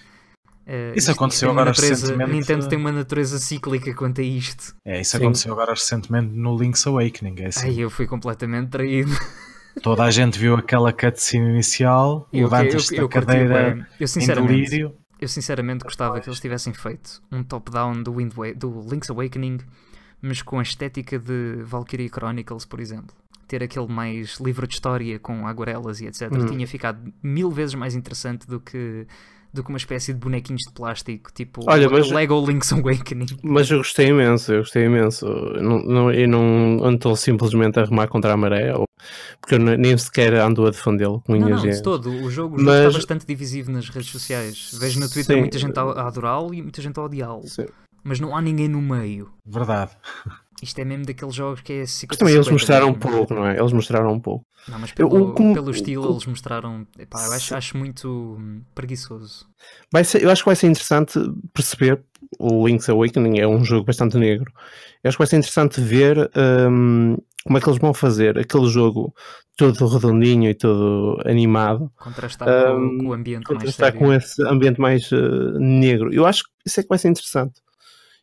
[0.65, 2.31] eh, Isso aconteceu agora natureza- recentemente.
[2.31, 4.75] Nintendo tem uma natureza cíclica quanto a isto.
[4.83, 5.17] É, isso Sim.
[5.23, 7.35] aconteceu agora recentemente no Link's Awakening.
[7.41, 9.11] É assim, Ai, eu fui completamente traído.
[9.81, 13.87] Toda a gente viu aquela cutscene inicial, Eu, eu, levantas-te eu, da cadeira.
[13.99, 14.95] Eu em sinceramente, delírio.
[15.19, 19.59] eu sinceramente gostava que eles tivessem feito um top-down do, Wind do Link's Awakening,
[20.21, 23.15] mas com a estética de Valkyrie Chronicles, por exemplo.
[23.47, 26.31] Ter aquele mais livro de história com aguarelas e etc.
[26.31, 26.47] Hum.
[26.47, 29.05] Tinha ficado mil vezes mais interessante do que,
[29.55, 33.25] do que uma espécie de bonequinhos de plástico, tipo Olha, mas- Lego Link's Awakening.
[33.43, 35.25] Mas eu gostei imenso, eu gostei imenso.
[35.25, 38.85] Eu não, não, eu não ando simplesmente a remar contra a maré, ou-
[39.41, 41.81] porque eu ne- nem sequer ando a defendê-lo com Não, não, e de dentes.
[41.81, 42.09] todo.
[42.09, 44.71] O jogo, o jogo Mas- está bastante divisivo nas redes sociais.
[44.79, 45.41] Vejo no Twitter Sim.
[45.41, 47.47] muita gente a a adorá-lo e muita gente a odiá-lo.
[47.47, 47.65] Sim.
[48.05, 49.31] Mas não há ninguém no meio.
[49.45, 49.91] Verdade.
[50.61, 53.33] Isto é mesmo daqueles jogos que é 50 Mas também eles 50 mostraram um pouco,
[53.33, 53.59] não é?
[53.59, 54.45] Eles mostraram um pouco.
[54.67, 56.87] Não, mas Eu- pelo, o- como- pelo estilo eles mostraram.
[56.97, 59.45] Epá, eu acho, acho muito hum, preguiçoso.
[59.91, 61.19] Vai ser, eu acho que vai ser interessante
[61.53, 62.01] perceber.
[62.39, 64.51] O Link's Awakening é um jogo bastante negro.
[65.03, 66.31] Eu acho que vai ser interessante ver
[66.69, 69.13] hum, como é que eles vão fazer aquele jogo
[69.57, 73.99] todo redondinho e todo animado Contrastar com, Hum, com o ambiente mais contrastar sério.
[73.99, 76.11] com esse ambiente mais eh, negro.
[76.13, 77.61] Eu acho que isso é que vai ser interessante.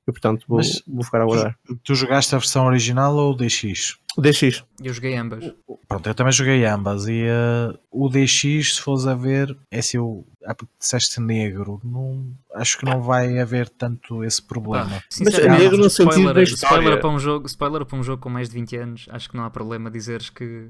[0.06, 1.58] Eu, portanto, vou, Mas- vou ficar a aguardar.
[1.84, 3.98] Tu jogaste a versão original ou o DX?
[4.16, 4.64] O DX.
[4.82, 5.54] Eu joguei ambas.
[5.88, 9.96] Pronto, eu também joguei ambas e eh, o DX, se fores a ver, é se
[9.96, 15.02] eu ah, disseste negro, não, acho que não vai haver tanto esse problema.
[15.20, 16.74] Mas é negro no sentido spoiler, da história.
[16.76, 19.36] spoiler, para um jogo, spoiler para um jogo com mais de 20 anos, acho que
[19.36, 20.68] não há problema dizeres que,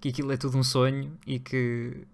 [0.00, 2.04] que aquilo é tudo um sonho e que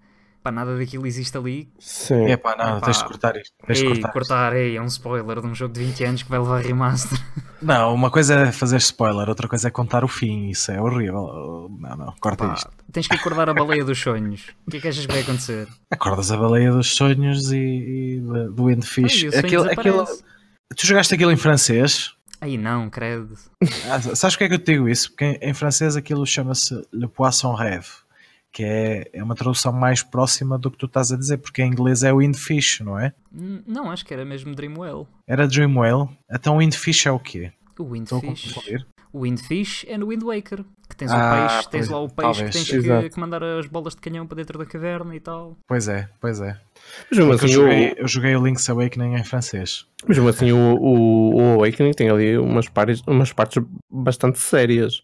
[0.43, 1.69] pá, nada daquilo existe ali.
[1.79, 2.27] Sim.
[2.31, 2.87] É pá, não, Epá.
[2.87, 3.53] tens de cortar isto.
[3.67, 4.13] Tens de Ei, cortar.
[4.13, 7.19] cortar, ei, é um spoiler de um jogo de 20 anos que vai levar remaster.
[7.61, 11.69] Não, uma coisa é fazer spoiler, outra coisa é contar o fim, isso é horrível.
[11.81, 12.71] Não, não, corta Pá, isto.
[12.93, 14.47] tens que acordar a baleia dos sonhos.
[14.65, 15.67] O que é que achas que vai acontecer?
[15.91, 18.21] Acordas a baleia dos sonhos e, e
[18.55, 19.25] do- Endfish.
[19.37, 20.05] Aquilo, aquilo,
[20.77, 22.13] tu jogaste aquilo em francês?
[22.41, 23.35] Aí não, credo.
[23.91, 25.11] Ah, sabes porque é que eu te digo isso?
[25.11, 27.89] Porque em, em francês aquilo chama-se Le Poisson Rêve,
[28.53, 31.69] que é, é uma tradução mais próxima do que tu estás a dizer, porque em
[31.71, 33.13] inglês é o Windfish, não é?
[33.33, 35.07] Hum, Não, acho que era mesmo Dreamwell.
[35.27, 36.09] Era Dream Whale.
[36.31, 37.53] Então o Windfish é o quê?
[37.79, 38.55] O Windfish.
[39.13, 40.65] O Windfish é no Wind Waker.
[40.89, 42.47] Que tens Ah, o peixe, tens lá o peixe talvez.
[42.51, 43.03] que tens Exato.
[43.05, 45.57] que, que mandar as bolas de canhão para dentro da caverna e tal.
[45.67, 46.59] Pois é, pois é.
[47.11, 49.87] Mas mesmo Porque assim, eu, o, joguei, eu joguei o Link's Awakening em francês.
[50.07, 55.03] mas mesmo assim o, o, o Awakening tem ali umas partes, umas partes bastante sérias.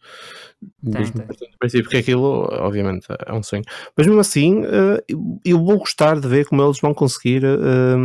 [0.82, 1.26] Mesmo tem.
[1.26, 3.62] partindo do princípio que aquilo, obviamente, é um sonho.
[3.96, 7.96] Mas mesmo assim, eh, eu- eu vou gostar de ver como eles vão conseguir eh,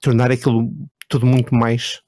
[0.00, 0.70] tornar aquilo
[1.08, 2.02] tudo muito mais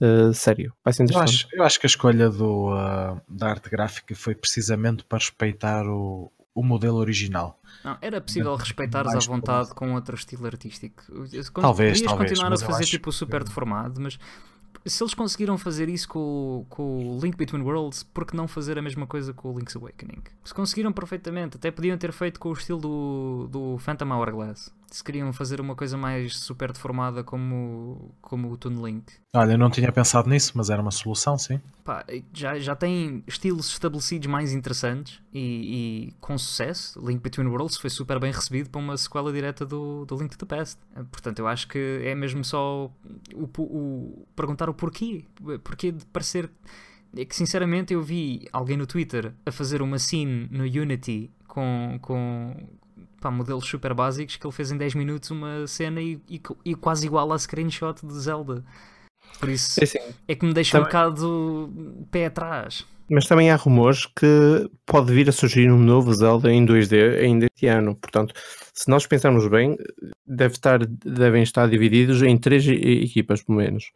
[0.00, 0.72] eh, sério.
[0.84, 1.46] Vai ser Eu interessante.
[1.46, 5.86] acho, eu acho que a escolha do, ah, da arte gráfica foi precisamente para respeitar
[5.86, 7.58] o, o modelo original.
[7.84, 11.02] Não, era possível respeitares à vontade com outro estilo artístico.
[11.60, 14.18] Talvez, Podias talvez, continuar a eu fazer acho tipo super que- deformado, mas
[14.90, 18.46] se eles conseguiram fazer isso com, o- com o Link Between Worlds, por que não
[18.46, 20.22] fazer a mesma coisa com o Link's Awakening?
[20.44, 24.72] Se conseguiram perfeitamente, até podiam ter feito com o estilo do, do Phantom Hourglass.
[24.94, 29.12] Se queriam fazer uma coisa mais super deformada como, como o Toon Link.
[29.34, 31.60] Olha, eu não tinha pensado nisso, mas era uma solução, sim.
[31.84, 35.40] Pá, já, já tem estilos estabelecidos mais interessantes e,
[36.08, 37.04] e com sucesso.
[37.04, 40.46] Link Between Worlds foi super bem recebido para uma sequela direta do, do Link to
[40.46, 40.78] the Past.
[40.94, 42.88] Eh, Portanto, eu acho que é mesmo só
[43.34, 45.24] o, o- perguntar o porquê.
[45.64, 46.48] Porquê de parecer.
[47.16, 51.98] É que sinceramente eu vi alguém no Twitter a fazer uma scene no Unity com,
[52.00, 52.56] com
[53.24, 56.74] pá, modelos super básicos que ele fez em 10 minutos uma cena e, e e
[56.74, 58.62] quase igual à screenshot de Zelda.
[59.40, 59.98] Por isso É assim,
[60.28, 62.84] é que me deixa um Também- bocado pé atrás.
[63.10, 67.46] Mas também há rumores que pode vir a surgir um novo Zelda em 2D ainda
[67.54, 67.94] este ano.
[67.96, 68.34] Portanto,
[68.72, 69.76] se nós pensarmos bem,
[70.26, 73.90] deve estar, devem estar divididos em três equipas, pelo menos.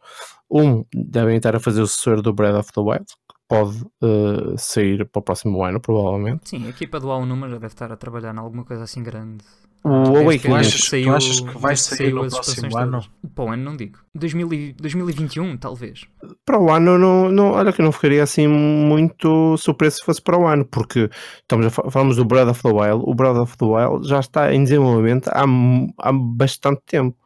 [0.49, 3.05] Um, devem estar a fazer o sucessor do Breath of the Wild,
[3.49, 6.47] pode eh, sair para o próximo ano, provavelmente.
[6.47, 9.43] Sim, a equipa do A1 já deve estar a trabalhar em alguma coisa assim grande.
[9.81, 12.91] O Awakening, Tu achas- desde tu saiu- achas que vai sair saiu no próximo ano?
[12.91, 13.09] todas.
[13.33, 13.97] Para o ano não digo.
[14.13, 16.05] 2000 e- 2021, talvez.
[16.45, 20.21] para o ano, não, não, olha que eu não ficaria assim muito surpreso se fosse
[20.21, 21.09] para o ano, porque
[21.41, 24.19] estamos a, fa- falamos do Breath of the Wild, o Breath of the Wild já
[24.19, 25.45] está em desenvolvimento há,
[25.97, 27.17] há bastante tempo.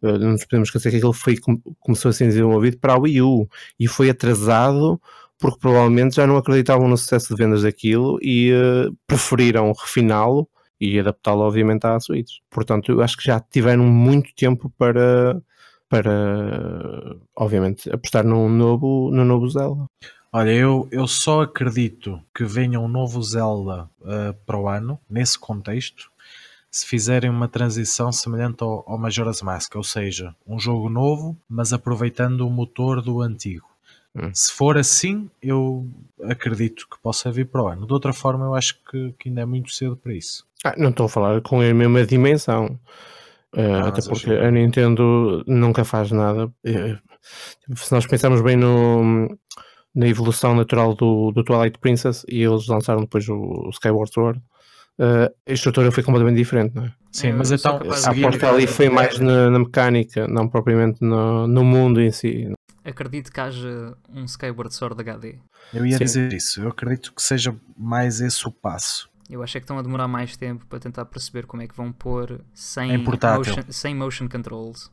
[0.00, 2.98] Eh, Não nos podemos esquecer que aquilo foi, com- começou a ser desenvolvido para a
[2.98, 3.48] Wii U
[3.80, 5.00] e foi atrasado
[5.38, 10.48] porque provavelmente já não acreditavam no sucesso de vendas daquilo e eh, preferiram refiná-lo
[10.80, 12.38] e adaptá-lo obviamente à Switch.
[12.50, 15.40] Portanto, eu acho que já tiveram muito tempo para
[15.88, 19.86] para obviamente apostar num novo, no novo Zelda.
[20.32, 25.38] Olha, eu, eu só acredito que venha um novo Zelda uh, para o ano, nesse
[25.38, 26.10] contexto,
[26.70, 31.72] se fizerem uma transição semelhante ao, ao Majora's Mask, ou seja, um jogo novo, mas
[31.72, 33.75] aproveitando o motor do antigo.
[34.16, 34.30] Hum.
[34.32, 35.86] Se for assim, eu
[36.22, 37.86] acredito que possa vir para o ano.
[37.86, 40.46] De outra forma, eu acho que, que ainda é muito cedo para isso.
[40.64, 42.78] Ah, não estou a falar com a mesma dimensão.
[43.52, 46.50] Ah, até porque a Nintendo nunca faz nada.
[46.64, 46.96] Eh,
[47.74, 49.28] se nós pensarmos bem no,
[49.94, 54.40] na evolução natural do, do Twilight Princess e eles lançaram depois o, o Skyward Sword,
[54.98, 56.92] eh, a estrutura foi completamente diferente, não é?
[57.12, 61.46] Sim, É, mas então, A aposta ali foi mais na, na mecânica, não propriamente no,
[61.46, 62.52] no mundo em si.
[62.86, 65.38] Acredito que haja um Skyward Sword HD.
[65.74, 66.04] eu ia Sim.
[66.04, 66.62] dizer isso.
[66.62, 69.08] Eu acredito que seja mais esse o passo.
[69.28, 71.76] Eu acho é que estão a demorar mais tempo para tentar perceber como é que
[71.76, 73.38] vão pôr sem, Em portátil.
[73.56, 74.90] motion, sem motion controls.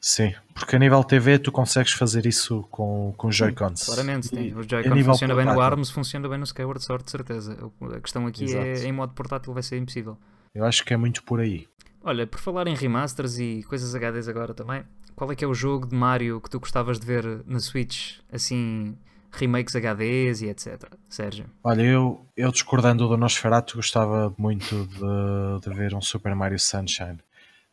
[0.00, 3.84] Sim, porque a nível TV tu consegues fazer isso com, com Joy-Cons.
[3.86, 4.48] Claramente, tem.
[4.48, 7.56] E o Joy-Con nível funciona bem no ARMS, funciona bem no Skyward Sword, de certeza.
[7.80, 8.86] A questão aqui é Exato.
[8.88, 10.16] em modo portátil vai ser impossível.
[10.54, 11.68] Eu acho que é muito por aí.
[12.04, 14.82] Olha, por falar em remasters e coisas HDs agora também,
[15.14, 18.18] qual é que é o jogo de Mario que tu gostavas de ver na Switch,
[18.32, 18.96] assim,
[19.32, 20.84] remakes HDs e etc.
[21.08, 21.46] Sérgio?
[21.64, 27.18] Olha, eu, eu discordando do Nosferatu, gostava muito de, de ver um Super Mario Sunshine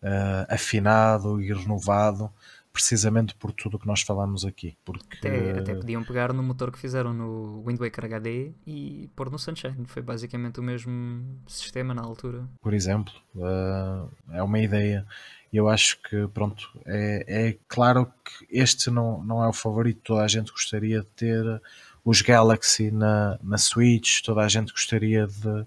[0.02, 2.32] eh, afinado e renovado,
[2.72, 4.78] precisamente por tudo o que nós falamos aqui.
[4.86, 9.30] Porque Até, até podiam pegar no motor que fizeram no Wind Waker HD e pôr
[9.30, 9.86] no Sunshine.
[9.88, 12.48] Foi basicamente o mesmo sistema na altura.
[12.62, 15.06] por exemplo, eh, é uma ideia.
[15.52, 20.02] E eu acho que, pronto, é, é claro que este não, não é o favorito.
[20.04, 21.62] Toda a gente gostaria de ter
[22.06, 25.66] os Galaxy na, na Switch, toda a gente gostaria de,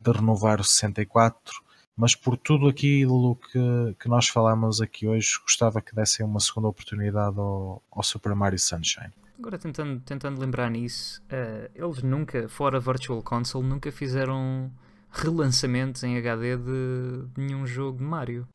[0.00, 1.54] de renovar o 64,
[1.96, 6.68] mas por tudo aquilo que, que nós falamos aqui hoje, gostava que dessem uma segunda
[6.68, 9.12] oportunidade ao, ao Super Mario Sunshine.
[9.38, 14.70] Agora tentando, tentando lembrar nisso, eh, eles nunca, fora Virtual Console, nunca fizeram
[15.10, 18.46] relançamentos em HD de, de nenhum jogo de Mario.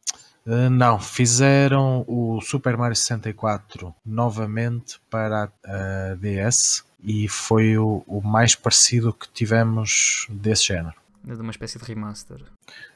[0.45, 8.21] Uh, não, fizeram o Super Mario 64 novamente para a DS e foi o, o
[8.21, 10.95] mais parecido que tivemos desse género.
[11.23, 12.43] De uma espécie de remaster.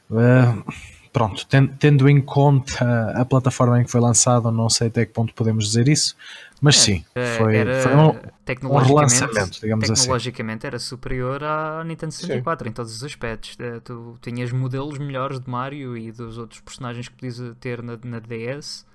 [0.09, 0.63] Uh,
[1.11, 5.13] pronto, ten- tendo em conta a plataforma em que foi lançado, não sei até que
[5.13, 6.15] ponto podemos dizer isso,
[6.61, 8.13] mas É, sim, eh, foi, era foi um, um
[8.45, 10.03] tecnologicamente, relançamento, digamos assim.
[10.03, 13.55] tecnologicamente era superior à Nintendo 64 em todos os aspectos.
[13.59, 17.97] Eh, Tu tinhas modelos melhores de Mario e dos outros personagens que podias ter na,
[18.03, 18.85] na DS.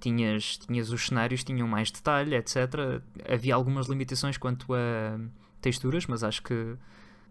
[0.00, 3.00] Tinhas, tinhas os cenários, tinham mais detalhe, etc.
[3.32, 5.18] Havia algumas limitações quanto a
[5.62, 6.76] texturas, mas acho que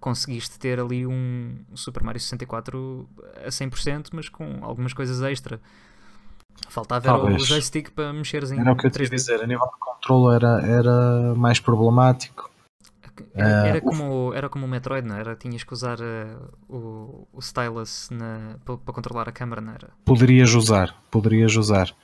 [0.04, 3.08] conseguiste ter ali um Super Mario 64
[3.46, 5.62] a 100%, mas com algumas coisas extra.
[6.68, 9.16] Faltava era o joystick para mexeres em Era o que eu te ia 3D.
[9.16, 12.52] dizer, a nível de controle era, era mais problemático.
[13.34, 15.38] Era, Ah, era como, era como o Metroid, não era?
[15.38, 16.36] Tinhas que usar eh,
[16.68, 18.10] o, o stylus
[18.66, 19.90] para controlar a câmera, não era?
[20.04, 21.96] poderias usar, poderias usar.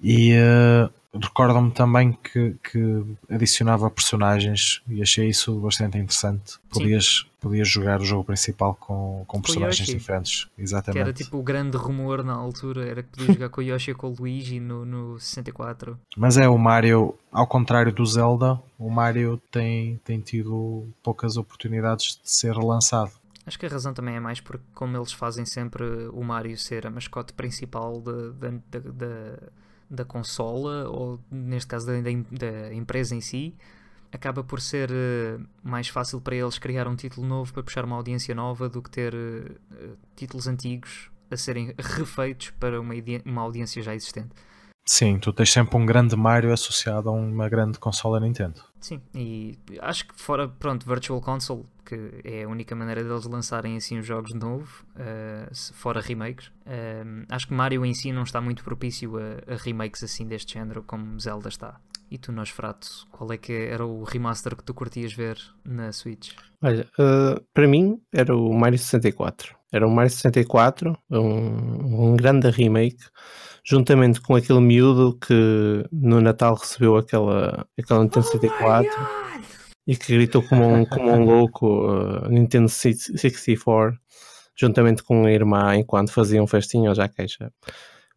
[0.00, 6.58] E eh, recordo-me também que, que adicionava personagens e achei isso bastante interessante.
[6.70, 9.98] Podias, podias jogar o jogo principal com, com personagens Yoshi.
[9.98, 10.48] diferentes.
[10.56, 11.00] Que Exatamente.
[11.00, 13.94] era tipo o grande rumor na altura, era que podias jogar com o Yoshi e
[13.94, 15.98] com o Luigi no, no 64.
[16.16, 22.20] Mas é o Mario, ao contrário do Zelda, o Mario tem, tem tido poucas oportunidades
[22.22, 23.10] de ser relançado.
[23.44, 26.86] Acho que a razão também é mais porque, como eles fazem sempre o Mario ser
[26.86, 28.30] a mascote principal da,
[29.90, 33.54] da, consola, ou neste caso da, da, empresa em si,
[34.12, 37.96] acaba por ser eh, mais fácil para eles criar um título novo para puxar uma
[37.96, 43.82] audiência nova do que ter eh, títulos antigos a serem refeitos para uma, uma audiência
[43.82, 44.30] já existente.
[44.92, 48.60] Sim, tu tens sempre um grande Mario associado a uma grande consola Nintendo.
[48.80, 53.76] Sim, e acho que fora, pronto, Virtual Console, que é a única maneira deles lançarem
[53.76, 56.48] assim os jogos de novo, uh, fora remakes.
[56.66, 60.54] Uh, acho que Mario em si não está muito propício a, a, remakes assim deste
[60.54, 61.80] género como Zelda está.
[62.10, 66.32] E tu, Nosferatu, qual é que era o remaster que tu curtias ver na Switch?
[66.60, 69.54] Olha, uh, para mim era o Mario 64.
[69.72, 73.04] Era o Mario 64, um, um grande remake,
[73.64, 79.30] juntamente com aquele miúdo que no Natal recebeu aquela, aquela Nintendo 64 oh
[79.86, 83.98] e que gritou como um, como um louco uh, Nintendo 64,
[84.56, 87.50] juntamente com a irmã enquanto faziam festinha já queixa.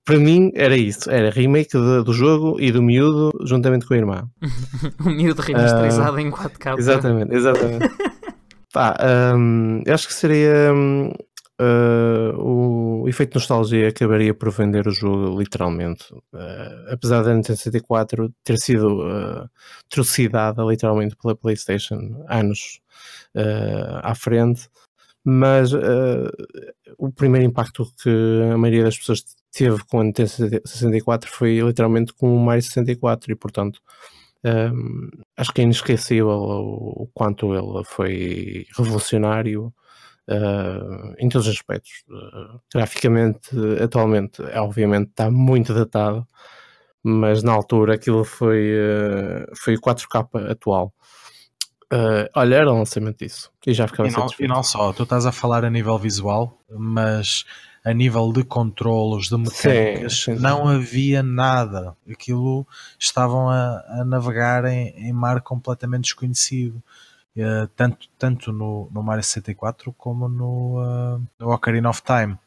[0.05, 3.97] Para mim era isso, era remake de, do jogo e do miúdo juntamente com a
[3.97, 4.29] irmã.
[5.03, 6.77] o miúdo remasterizado uh, em 4K.
[6.77, 7.89] Exatamente, exatamente.
[8.71, 8.95] Pá,
[9.35, 11.11] um, eu acho que seria um,
[11.61, 16.13] uh, o efeito nostalgia acabaria por vender o jogo literalmente.
[16.13, 19.49] Uh, apesar da Nintendo 64 ter sido uh,
[19.89, 22.79] trucidada literalmente pela PlayStation anos
[24.03, 24.69] à frente,
[25.23, 25.71] mas
[26.97, 28.09] o primeiro impacto que
[28.53, 33.31] a maioria das pessoas teve com a Nintendo 64 foi literalmente com o Mario 64
[33.31, 33.81] e portanto
[34.45, 39.73] um, acho que é inesquecível o, o, quanto ele foi revolucionário
[40.29, 42.03] uh, em todos os aspectos.
[42.09, 43.49] Uh, graficamente,
[43.81, 46.27] atualmente, é, obviamente, está muito datado,
[47.03, 50.93] mas na altura aquilo foi, uh, foi o 4K atual.
[51.93, 53.51] Uh, olha, era o lançamento disso.
[53.67, 56.59] E já ficava e não, e não só, tu estás a falar a nível visual,
[56.71, 57.45] mas
[57.85, 60.41] a nível de controlos, de mecânicas, sim, sim, sim.
[60.41, 61.95] não havia nada.
[62.09, 62.65] Aquilo
[62.97, 66.81] estavam a, a navegar em, em, mar completamente desconhecido.
[67.35, 72.37] Uh, tanto, tanto no, no Mario 64 como no, uh, no Ocarina of Time.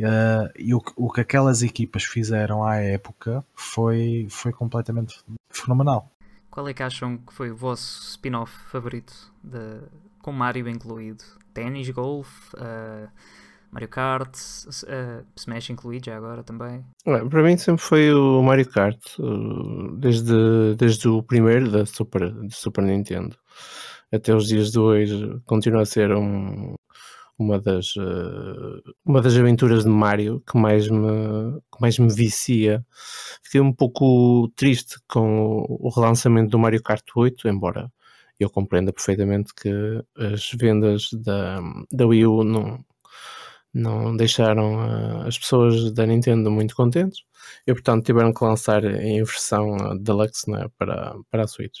[0.00, 6.10] Uh, e o, o que aquelas equipas fizeram à época foi, foi completamente fenomenal.
[6.50, 9.12] Qual é que acham que foi o vosso spin-off favorito
[9.42, 9.80] de,
[10.22, 11.22] com Mario incluído?
[11.52, 13.10] Ténis, golfe, uh,
[13.70, 16.84] Mario Kart, uh, Smash incluído já agora também?
[17.04, 19.00] para mim sempre foi o Mario Kart,
[19.98, 23.36] desde, desde o primeiro da Super, Super Nintendo
[24.12, 26.74] até os dias de hoje continua a ser um,
[27.38, 32.84] uma, das, uh, uma das aventuras de Mario que mais, me, que mais me vicia.
[33.42, 37.90] Fiquei um pouco triste com o relançamento do Mario Kart 8, embora
[38.38, 39.70] eu compreenda perfeitamente que
[40.16, 41.60] as vendas da,
[41.92, 42.84] da Wii U não,
[43.72, 47.20] não deixaram uh, as pessoas da Nintendo muito contentes
[47.66, 51.80] e portanto tiveram que lançar em versão uh, deluxe né, para, para a Switch.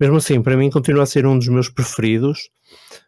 [0.00, 2.50] Mesmo assim, para mim continua a ser um dos meus preferidos,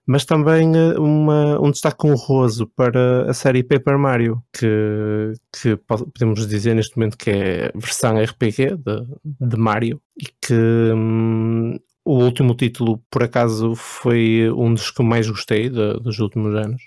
[0.07, 6.47] mas também uh, uma, um destaque honroso para a série Paper Mario, que, que podemos
[6.47, 10.55] dizer neste momento que é versão RPG de, de Mario e que
[10.95, 16.55] hum, o último título, por acaso, foi um dos que mais gostei de, dos últimos
[16.55, 16.83] anos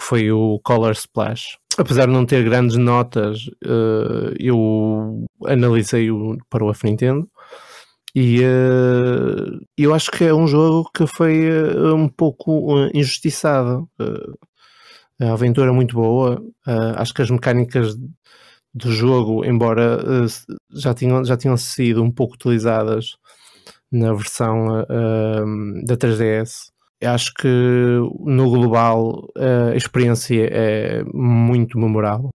[0.00, 1.58] que foi o Color Splash.
[1.76, 7.28] Apesar de não ter grandes notas, uh, eu analisei-o para o F Nintendo
[8.14, 13.88] e uh, eu acho que é um jogo que foi uh, um pouco injustiçado.
[15.20, 16.42] a aventura é muito boa,
[16.96, 17.94] acho que as mecânicas
[18.72, 20.26] do jogo, embora
[20.72, 23.16] já, tinham, já tinham sido um pouco utilizadas
[23.92, 24.84] na versão
[25.84, 26.69] da 3DS,
[27.06, 27.48] acho que
[28.20, 32.30] no global a experiência é muito memorável.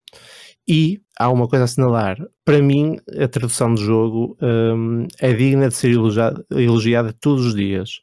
[0.68, 2.18] E há uma coisa a assinalar.
[2.45, 7.55] Para mim, a tradução do jogo um, é digna de ser elogiada, elogiada, todos os
[7.55, 8.01] dias.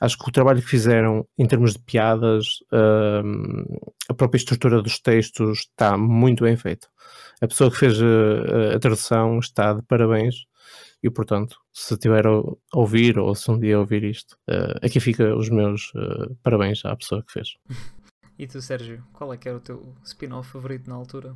[0.00, 3.64] Acho que o trabalho que fizeram em termos de piadas, um,
[4.08, 6.88] a própria estrutura dos textos está muito bem feito.
[7.40, 10.46] A pessoa que fez a, a tradução está de parabéns
[11.06, 12.42] e portanto, se tiver a
[12.74, 16.96] ouvir ou se um dia ouvir isto, uh, aqui fica os meus uh, parabéns à
[16.96, 17.56] pessoa que fez.
[18.38, 21.34] E tu, Sérgio, qual é que era o teu spin-off favorito na altura?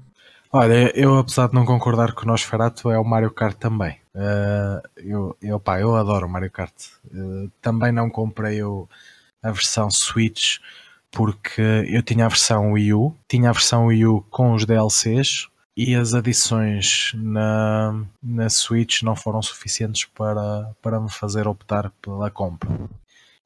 [0.53, 3.97] Olha, eu apesar de não concordar com o Nosferatu, é o Mario Kart também.
[4.15, 6.75] Uh, eu, eu, pá, eu adoro o Mario Kart.
[7.07, 8.87] Uh, também não comprei o,
[9.43, 10.59] a versão Switch
[11.11, 15.49] porque eu tinha a versão Wii U, tinha a versão Wii U com os DLCs,
[15.77, 22.31] e as adições na, na Switch não foram suficientes para, para me fazer optar pela
[22.31, 22.71] compra.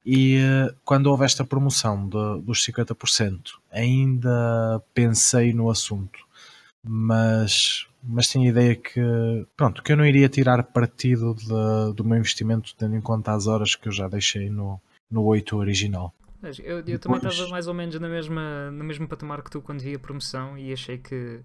[0.05, 6.19] E eh, quando houve esta promoção de, dos 50%, ainda pensei no assunto,
[6.83, 9.01] mas, mas tinha a ideia que,
[9.57, 13.47] pronto, que eu não iria tirar partido de, do meu investimento, tendo em conta as
[13.47, 14.79] horas que eu já deixei no,
[15.11, 16.13] no 8 original.
[16.63, 19.81] Eu, eu também estava mais ou menos na mesma, no mesmo patamar que tu quando
[19.81, 21.41] vi a promoção e achei que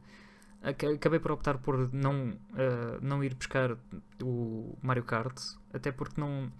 [0.61, 3.77] acabei por optar por não, uh, não ir buscar
[4.21, 5.37] o Mario Kart,
[5.73, 6.51] até porque não.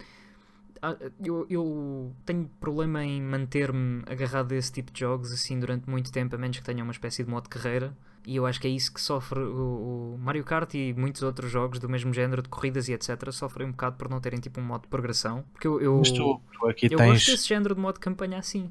[0.82, 5.88] Ah, eu, eu tenho problema em manter-me agarrado a esse tipo de jogos assim durante
[5.90, 7.94] muito tempo, a menos que tenha uma espécie de modo de carreira.
[8.26, 11.50] E eu acho que é isso que sofre o, o, Mario Kart e muitos outros
[11.50, 13.30] jogos do mesmo género de corridas e etc.
[13.32, 15.44] sofrem um bocado por não terem tipo um modo de progressão.
[15.52, 17.12] Porque eu, eu, Mas tu, tu aqui eu tens...
[17.12, 18.70] gosto desse género de modo de campanha assim.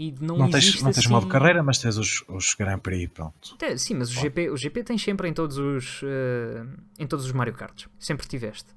[0.00, 1.12] E não, não tens, existe não tens assim...
[1.12, 3.54] modo carreira, mas tens os, os Grand Prix, pronto.
[3.76, 6.66] Sim, mas o GP, o GP tens sempre em todos os uh,
[6.98, 7.86] em todos os Mario Karts.
[7.98, 8.70] Sempre tiveste.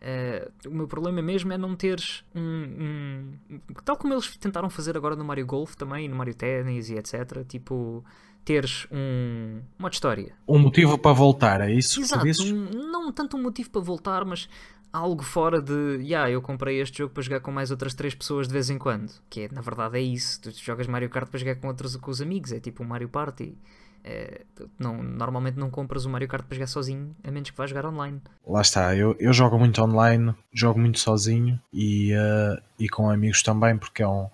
[0.00, 4.96] Uh, o meu problema mesmo é não teres um, um, Tal como eles tentaram fazer
[4.96, 7.44] agora no Mario Golf também, no Mario Tennis e etc.
[7.46, 8.02] Tipo,
[8.42, 10.32] teres um, uma história.
[10.48, 12.00] Um motivo para voltar, é isso?
[12.00, 14.48] Exato, um, não tanto um motivo para voltar, mas
[14.92, 18.46] algo fora de, yeah, eu comprei este jogo para jogar com mais outras três pessoas
[18.46, 19.12] de vez em quando.
[19.28, 20.40] Que é, na verdade é isso.
[20.40, 23.08] Tu jogas Mario Kart para jogar com outros com os amigos, é tipo um Mario
[23.08, 23.56] Party.
[24.02, 24.42] É,
[24.78, 27.84] não, normalmente não compras o Mario Kart para jogar sozinho, a menos que vá jogar
[27.84, 28.20] online.
[28.46, 33.42] Lá está, eu, eu jogo muito online, jogo muito sozinho e, uh, e com amigos
[33.42, 34.28] também, porque é um,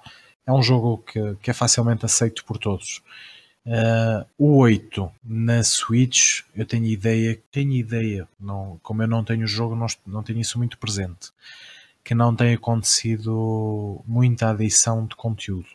[0.46, 3.02] é um jogo que, que é facilmente aceito por todos.
[3.66, 9.42] Uh, o 8 na Switch, eu tenho ideia, tenho ideia, não, como eu não tenho
[9.42, 11.32] o jogo, não, não tenho isso muito presente,
[12.04, 15.66] que não tem acontecido muita adição de conteúdo.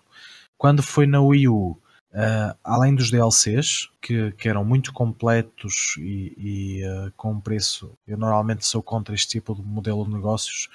[0.57, 1.71] Quando foi na Wii U,
[2.13, 8.17] uh, além dos DLCs, que, que, eram muito completos e, e uh, com preço, eu
[8.17, 10.69] normalmente sou contra este tipo de modelo de negócios,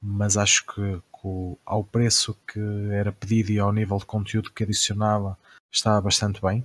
[0.00, 2.60] mas acho que, que ao preço que
[2.92, 5.36] era pedido e ao nível de conteúdo que adicionava,
[5.72, 6.64] está bastante bem.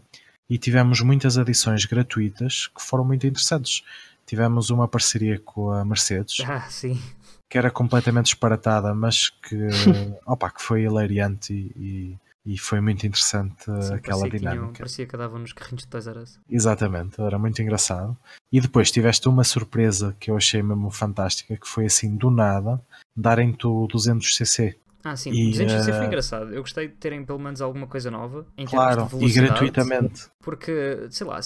[0.49, 3.83] E tivemos muitas adições gratuitas que foram muito interessantes.
[4.25, 6.37] Tivemos uma parceria com a Mercedes.
[6.45, 7.01] Ah, sim.
[7.49, 9.55] Que era completamente disparatada, mas que,
[10.25, 14.49] opa, que foi hilariante e, e, e foi muito interessante sim, aquela parecia dinâmica.
[14.49, 16.39] Que tinham, parecia que andavam nos carrinhos de Toys R Us.
[16.49, 18.17] Exatamente, era muito engraçado.
[18.51, 22.81] E depois tiveste uma surpresa que eu achei mesmo fantástica, que foi assim, do nada,
[23.15, 24.75] darem-te o 200cc.
[25.07, 25.93] Ah, sim, e, 200 uh...
[25.93, 26.53] foi engraçado.
[26.53, 30.27] Eu gostei de terem pelo menos alguma coisa nova em claro, termos de e gratuitamente.
[30.41, 31.39] Porque, sei lá,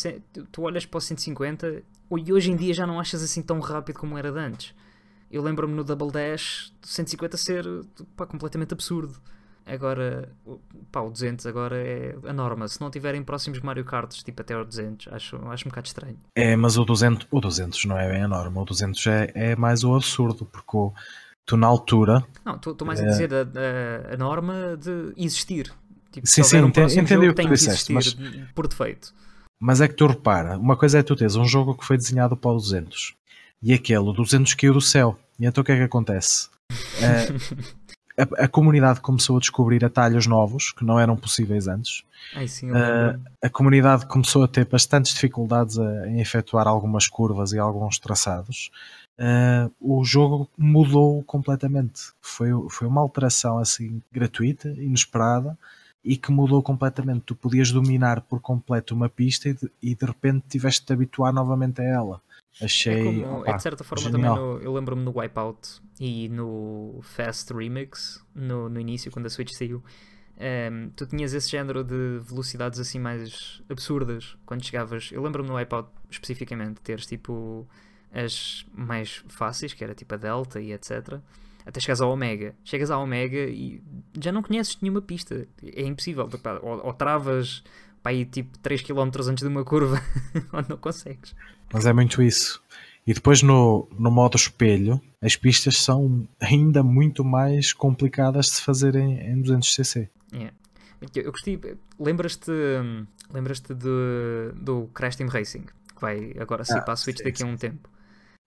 [0.51, 1.83] tu olhas para o 150
[2.17, 4.73] e hoje em dia já não achas assim tão rápido como era de antes.
[5.29, 7.65] Eu lembro-me no Double Dash 150 ser
[8.17, 9.15] pá, completamente absurdo.
[9.63, 10.29] Agora,
[10.91, 12.67] pá, o 200 agora é a norma.
[12.67, 16.17] Se não tiverem próximos Mario Karts, tipo até o 200, acho, acho um bocado estranho.
[16.35, 18.59] É, mas o 200, o 200 não é bem a norma.
[18.59, 20.91] O 200 é, é mais o absurdo, porque o,
[21.45, 22.25] tu na altura.
[22.45, 25.73] Não, estou mais a dizer a, a, a, norma de existir.
[26.11, 27.91] Tipo, sim, sim, um entendi, entendi o que tu disseste.
[27.91, 28.15] Mas,
[28.53, 29.13] por defeito.
[29.59, 32.35] Mas é que tu repara, uma coisa é tu teres um jogo que foi desenhado
[32.35, 33.15] para o 200
[33.61, 35.17] e aquele, o 200 caiu do céu.
[35.39, 36.49] E então o que é que acontece?
[38.17, 42.03] a, a, comunidade começou a descobrir atalhos novos que não eram possíveis antes.
[42.35, 47.51] Ai, sim, uh, a comunidade começou a ter bastantes dificuldades a, em efetuar algumas curvas
[47.51, 48.71] e alguns traçados
[49.19, 52.11] uh, o jogo mudou completamente.
[52.21, 55.57] Foi, foi uma alteração assim gratuita, inesperada
[56.03, 57.21] e que mudou completamente.
[57.21, 61.33] Tu podias dominar por completo uma pista e de, e de repente tiveste de habituar
[61.33, 62.21] novamente a ela.
[62.61, 62.99] Achei.
[62.99, 64.35] É, como, opa, é de certa forma genial.
[64.35, 64.49] também.
[64.49, 69.53] No, eu lembro-me no Wipeout e no Fast Remix, no, no início, quando a Switch
[69.53, 69.77] saiu.
[70.37, 75.09] Um, ehm, tu tinhas esse género de velocidades assim mais absurdas quando chegavas.
[75.11, 77.67] Eu lembro-me no Wipeout especificamente teres tipo
[78.13, 81.19] as mais fáceis, que era tipo a Delta e etc.
[81.65, 82.55] Até chegas ao Omega.
[82.63, 83.81] Chegas ao Omega e
[84.19, 85.47] já não conheces nenhuma pista.
[85.63, 86.29] É impossível.
[86.61, 87.63] Ou, ou travas
[88.01, 90.01] para ir tipo 3km antes de uma curva,
[90.51, 91.35] ou não consegues.
[91.71, 92.61] Mas é muito isso.
[93.05, 98.61] E depois no, no modo espelho, as pistas são ainda muito mais complicadas de se
[98.61, 100.09] fazer em, em 200cc.
[100.33, 100.53] Yeah.
[101.15, 101.59] Eu gostei.
[101.99, 102.51] Lembras-te
[103.33, 105.63] lembras-te do, do Crash Team Racing?
[105.95, 107.89] Que vai agora sair ah, para a Switch sim, daqui a um tempo.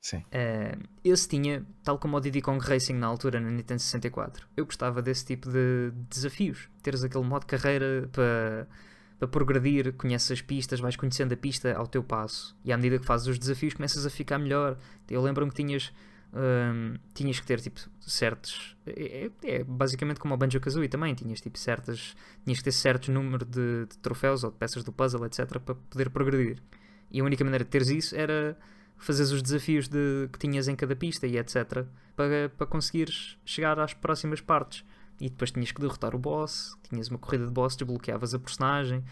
[0.04, 0.18] Sim.
[0.18, 4.66] Uh, esse tinha, tal como o Diddy Kong Racing na altura na Nintendo 64, eu
[4.66, 6.68] gostava desse tipo de desafios.
[6.82, 8.68] Teres aquele modo de carreira para,
[9.18, 12.98] para progredir, conheces as pistas, vais conhecendo a pista ao teu passo e à medida
[12.98, 14.76] que fazes os desafios começas a ficar melhor.
[15.08, 15.90] Eu lembro-me que tinhas,
[16.34, 18.76] um, tinhas que ter tipo certos.
[18.86, 22.14] É, é, é basicamente como o Banjo Kazooie também, tinhas tipo certas.
[22.44, 25.74] Tinhas que ter certos número de, de troféus ou de peças do puzzle, etc., para
[25.74, 26.58] poder progredir.
[27.10, 28.54] E a única maneira de teres isso era
[28.96, 31.84] fazeres os desafios de, que tinhas em cada pista e etc.
[32.16, 34.84] Para, para conseguires chegar às próximas partes.
[35.20, 39.04] E depois tinhas que derrotar o boss, tinhas uma corrida de boss, desbloqueavas a personagem.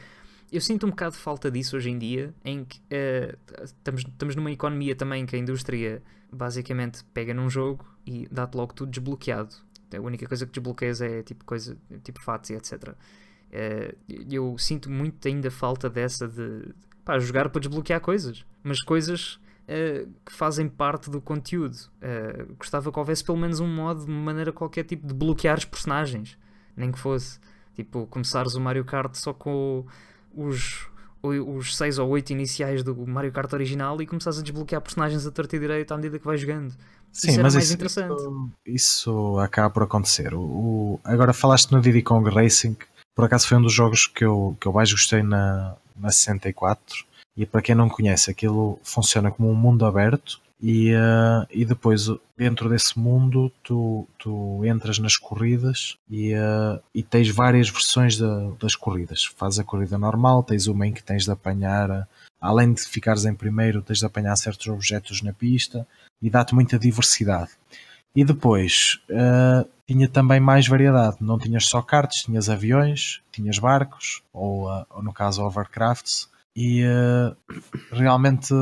[0.50, 4.36] Eu sinto um bocado de falta disso hoje em dia, em que uh, estamos, estamos
[4.36, 9.54] numa economia também que a indústria basicamente pega num jogo e dá-te logo tudo desbloqueado.
[9.94, 12.88] A única coisa que desbloqueias é tipo coisa, tipo fatos e etc.
[12.88, 13.96] Uh,
[14.30, 16.74] eu sinto muito ainda falta dessa de
[17.04, 21.76] pá, jogar para desbloquear coisas, mas coisas uh, que fazem parte do conteúdo.
[22.00, 25.64] Uh, gostava que houvesse pelo menos um modo, de maneira qualquer tipo de bloquear os
[25.64, 26.38] personagens,
[26.76, 27.38] nem que fosse
[27.74, 29.84] tipo começares o Mario Kart só com
[30.34, 30.90] os
[31.22, 35.30] os 6 ou 8 iniciais do Mario Kart original e começares a desbloquear personagens a
[35.30, 36.74] torta e direito à medida que vais jogando.
[37.12, 37.78] Sim, isso mas isso.
[37.84, 40.34] Isso, isso, acaba por acontecer.
[40.34, 42.76] O, o, agora falaste no Diddy Kong Racing,
[43.14, 47.04] por acaso foi um dos jogos que eu, que eu mais gostei na, na 64.
[47.36, 52.06] E para quem não conhece, aquilo funciona como um mundo aberto e, uh, e depois
[52.38, 58.16] dentro desse mundo tu, tu entras nas corridas e, uh, e tens várias versões
[58.60, 59.24] das corridas.
[59.24, 62.06] Faz a corrida normal, tens uma em que tens de apanhar,
[62.40, 65.86] além de ficares em primeiro, tens de apanhar certos objetos na pista
[66.20, 67.50] e dá-te muita diversidade.
[68.14, 74.22] E depois uh, tinha também mais variedade, não tinhas só karts, tinhas aviões, tinhas barcos,
[74.32, 77.34] ou, ou no caso overcrafts, e uh,
[77.90, 78.52] realmente,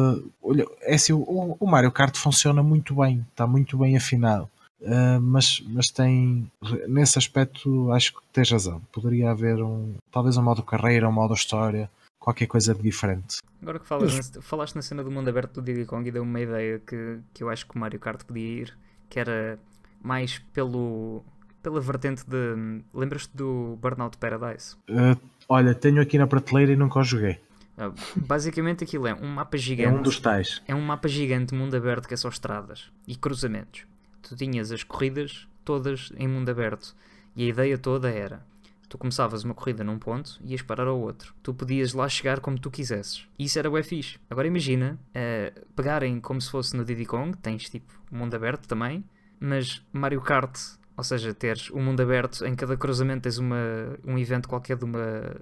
[0.42, 4.48] olha, é assim, o, o, Mario Kart funciona muito bem, está muito bem afinado.
[4.80, 6.50] Uh, mas, mas tem
[6.88, 8.80] nesse aspecto acho que tens razão.
[8.92, 13.38] Poderia haver um talvez um modo carreira, um modo história, qualquer coisa de diferente.
[13.60, 14.32] Agora que falas, mas...
[14.40, 17.42] falaste na cena do mundo aberto do Diddy Kong e deu uma ideia que, que
[17.42, 18.78] eu acho que o Mario Kart podia ir,
[19.08, 19.58] que era
[20.02, 21.22] mais pelo
[21.62, 22.82] pela vertente de.
[22.94, 24.76] Lembras-te do Burnout Paradise?
[24.88, 25.18] Uh,
[25.48, 27.38] olha, tenho aqui na prateleira e nunca o joguei.
[27.80, 29.88] Ah, basicamente aquilo é um mapa gigante.
[29.88, 30.60] É um dos tais.
[30.68, 33.86] É um mapa gigante, mundo aberto, que é só estradas e cruzamentos.
[34.20, 36.94] Tu tinhas as corridas todas em mundo aberto.
[37.34, 38.44] E a ideia toda era:
[38.86, 41.32] tu começavas uma corrida num ponto e ias parar ao outro.
[41.42, 43.26] Tu podias lá chegar como tu quisesses.
[43.38, 44.18] E isso era o fixe.
[44.28, 49.02] Agora imagina uh, pegarem como se fosse no Diddy Kong, tens tipo mundo aberto também,
[49.38, 50.54] mas Mario Kart,
[50.96, 53.56] ou seja, teres um mundo aberto em cada cruzamento tens uma,
[54.04, 55.36] um evento qualquer de uma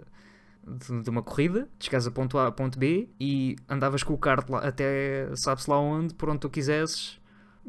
[0.68, 4.18] de, de, uma corrida, chegas a ponto A a ponto B e andavas com o
[4.18, 7.18] kart lá, até sabe-se lá onde, por onde tu quisesses.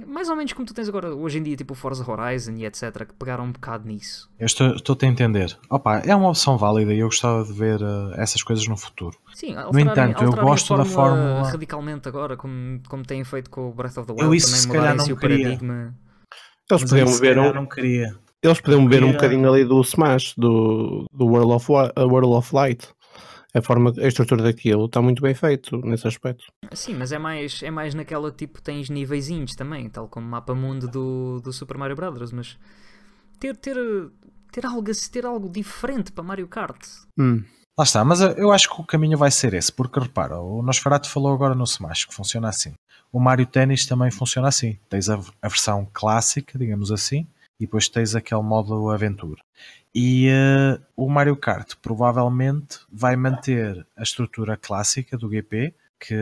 [0.07, 3.05] Mais ou menos como tu tens agora hoje em dia, tipo Forza Horizon e etc.,
[3.05, 4.29] que pegaram um bocado nisso.
[4.39, 5.57] Eu estou, estou-te a entender.
[5.69, 9.17] Opa, é uma opção válida e eu gostava de ver uh, essas coisas no futuro.
[9.33, 11.43] Sim, no entanto, eu gosto da fórmula.
[11.49, 14.79] radicalmente agora, como, como têm feito com o Breath of the Wild, eu isso também
[14.79, 15.95] mudarem o paradigma.
[16.71, 17.53] Eles podiam ver um...
[17.53, 18.15] não queria.
[18.41, 22.87] Eles podiam beber um bocadinho ali do Smash, do, do World, of, World of Light.
[23.53, 26.45] A forma, a estrutura daquilo está muito bem feito nesse aspecto.
[26.71, 30.53] Sim, mas é mais, é mais naquela tipo, tens níveis também, tal como o mapa
[30.53, 32.31] mundo do, do Super Mario Bros.
[32.31, 32.57] Mas
[33.39, 33.75] ter, ter,
[34.51, 36.79] ter, algo, ter algo diferente para Mario Kart.
[37.17, 37.43] Hum.
[37.77, 41.09] Lá está, mas eu acho que o caminho vai ser esse, porque repara, o Nosferatu
[41.09, 42.73] falou agora no Smash que funciona assim.
[43.11, 44.77] O Mario Tennis também funciona assim.
[44.89, 47.25] Tens a, a versão clássica, digamos assim,
[47.59, 49.41] e depois tens aquele modo aventura.
[49.93, 56.15] E uh, o Mario Kart provavelmente vai manter a estrutura clássica do GP, que,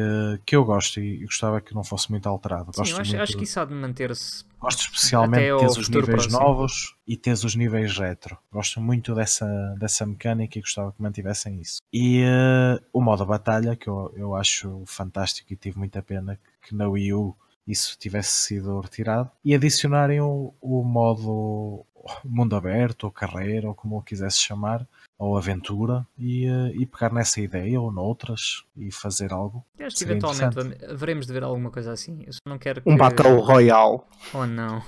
[0.46, 2.72] que eu gosto e gostava que não fosse muito alterado.
[2.74, 4.44] Sim, gosto eu acho, muito, acho que isso há de manter-se.
[4.60, 6.40] Gosto especialmente de ter os níveis próximo.
[6.40, 8.38] novos e ter os níveis retro.
[8.52, 9.46] Gosto muito dessa,
[9.80, 11.80] dessa mecânica e gostava que mantivessem isso.
[11.94, 16.74] E uh, o modo batalha, que eu, eu acho fantástico e tive muita pena que
[16.74, 17.36] na Wii U
[17.68, 21.86] isso tivesse sido retirado e adicionarem o, o modo
[22.24, 24.88] mundo aberto ou carreira ou como o quisesse chamar
[25.18, 29.65] ou aventura e, eh, e pegar nessa ideia ou noutras e fazer algo.
[29.78, 30.55] Eu acho que eventualmente
[30.95, 32.24] veremos de ver alguma coisa assim.
[32.26, 32.89] Eu não quero que...
[32.89, 33.99] Um Battle Royale.
[34.34, 34.82] Oh não.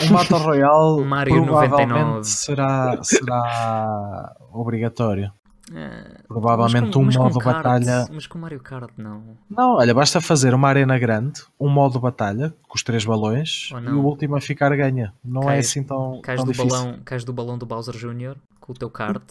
[0.00, 2.24] Um Battle Royale Mario provavelmente 99.
[2.24, 5.32] será, será obrigatório.
[5.72, 8.08] É, Provavelmente com, um modo kart, batalha.
[8.12, 9.36] Mas com Mario Kart não.
[9.48, 13.90] Não, olha, basta fazer uma arena grande, um modo batalha com os três balões e
[13.90, 15.14] o último a ficar ganha.
[15.24, 16.20] Não cais, é assim tão.
[16.22, 16.76] Cais, tão do difícil.
[16.76, 18.36] balão, cais do balão do Bowser Jr.
[18.60, 19.22] com o teu kart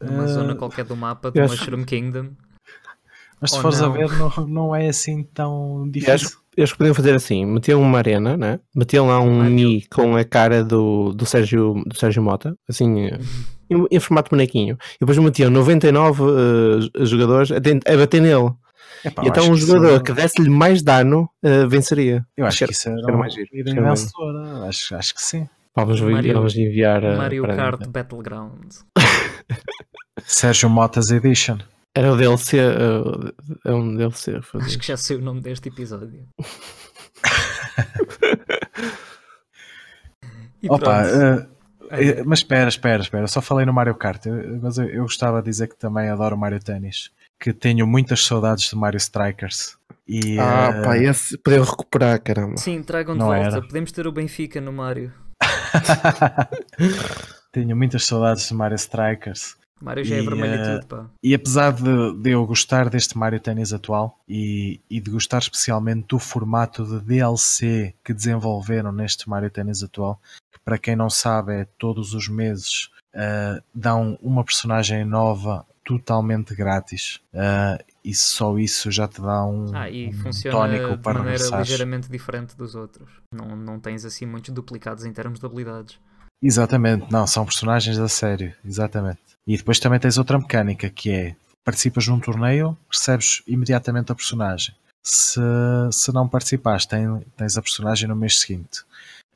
[0.00, 2.30] numa uh, zona qualquer do mapa do Mushroom Kingdom.
[3.40, 3.88] Mas se oh, fores não.
[3.88, 6.38] a ver, não, não é assim tão difícil.
[6.56, 8.60] Eles podiam fazer assim: metiam uma arena, né?
[8.74, 13.08] metiam lá um Mi com a cara do, do, Sérgio, do Sérgio Mota, assim.
[13.70, 14.76] Em, em formato bonequinho.
[14.96, 18.50] E depois metiam 99 uh, jogadores a, a, bater nele.
[19.04, 22.26] Epá, então um jogador que, que desse-lhe mais dano uh, venceria.
[22.36, 23.48] Eu acho, acho que, isso era, era mais giro.
[23.52, 24.68] vencedora.
[24.68, 25.48] Acho, acho que sim.
[25.74, 27.04] Vamos, Mario, vamos enviar.
[27.04, 28.72] Uh, Mario Kart Battleground.
[30.24, 31.58] Sérgio Motas Edition.
[31.94, 32.58] Era o DLC.
[32.58, 33.32] Uh,
[33.64, 34.40] é um DLC.
[34.54, 36.26] Acho que já sei o nome deste episódio.
[40.68, 41.46] Opa, uh,
[41.90, 43.26] é, mas espera, espera, espera.
[43.26, 44.24] Só falei no Mario Kart,
[44.62, 47.10] mas eu, eu gostava de dizer que também adoro Mario Tennis.
[47.38, 49.76] Que tenho muitas saudades de Mario Strikers.
[50.06, 50.82] E, ah, uh...
[50.82, 52.56] pá, esse podeu recuperar, caramba.
[52.56, 53.46] Sim, tragam de Não volta.
[53.46, 53.62] Era.
[53.62, 55.12] Podemos ter o Benfica no Mario.
[57.52, 59.56] tenho muitas saudades de Mario Strikers.
[59.82, 61.06] Mario já é E, vermelho eh, e tudo, pá.
[61.22, 66.06] E apesar de, de eu gostar deste Mario Tennis atual e, e de gostar especialmente
[66.08, 70.20] do formato de DLC que desenvolveram neste Mario Tennis atual,
[70.52, 76.54] que para quem não sabe é todos os meses ah, dão uma personagem nova totalmente
[76.54, 81.02] grátis Ah, e só isso já te dá um, Ah, e um funciona tónico de
[81.02, 81.68] para maneira regressares.
[81.68, 83.08] ligeiramente diferente dos outros.
[83.34, 85.98] Não, não tens assim muitos duplicados em termos de habilidades.
[86.42, 89.20] Exatamente, não, são personagens a sério, exatamente.
[89.46, 94.74] E depois também tens outra mecânica que é participas num torneio, recebes imediatamente a personagem.
[95.02, 95.40] Se,
[95.92, 98.82] se não participares, tem- tens a personagem no mês seguinte.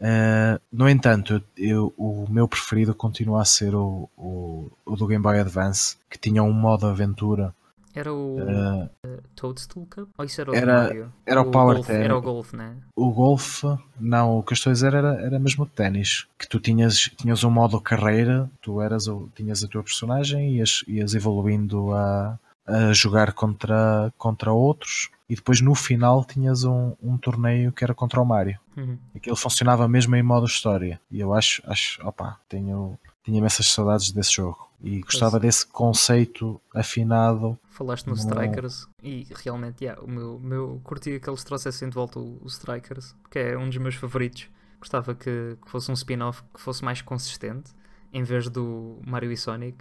[0.01, 5.23] Uh, no entanto, eu- o meu preferido continua a ser o, o, o do Game
[5.23, 7.55] Boy Advance, que tinha um modo aventura.
[7.95, 8.91] Era o Uh,
[9.37, 10.09] Toadstool Cup?
[10.19, 11.13] Ou isso era o Era- Mario?
[11.25, 12.05] era o Power golfe, Tennis.
[12.05, 12.77] Era o Golf, né?
[12.97, 13.67] o golfe,
[14.01, 16.27] não, o que eu estou a dizer era, era mesmo o ténis.
[16.39, 20.57] Que tu tinhas, tinhas um modo carreira, tu eras o, tinhas a tua personagem e
[20.59, 25.09] ias, ias evoluindo a, a jogar contra, contra outros.
[25.29, 28.59] E depois no final tinhas um, um torneio que era contra o Mario.
[28.77, 28.99] Uhum.
[29.15, 31.01] Aquilo funcionava mesmo em modo história.
[31.11, 34.69] E eu acho, acho opa, tenho, tenho imensas saudades desse jogo.
[34.85, 37.59] E gostava desse conceito afinado.
[37.71, 38.23] Falaste no Não.
[38.23, 42.47] Strikers e realmente, yeah, o meu, meu curtia que eles trouxessem de volta o, o
[42.47, 44.49] Strikers, que é um dos meus favoritos.
[44.79, 47.73] Gostava que, que fosse um spin-off que fosse mais consistente
[48.13, 49.79] em vez do Mario e Sonic.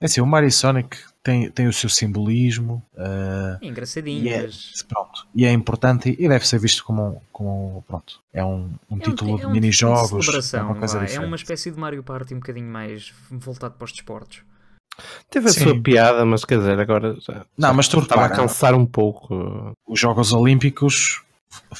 [0.00, 2.82] É assim, o Mario Sonic tem, tem o seu simbolismo.
[2.94, 7.22] uh, É engraçadinho, E é, mas pronto, e é importante e deve ser visto como,
[7.32, 10.56] como pronto, é um, um é um título ti- de é um mini-jogos, tipo de
[10.56, 10.98] é uma coisa.
[10.98, 11.26] É diferente.
[11.26, 14.42] uma espécie de Mario Party um bocadinho mais voltado para os desportos.
[15.30, 15.60] Teve a Sim.
[15.64, 18.74] sua piada, mas quer dizer, agora já, Não, já mas tu estava a repara, cansar
[18.74, 19.72] um pouco.
[19.86, 21.22] Os Jogos Olímpicos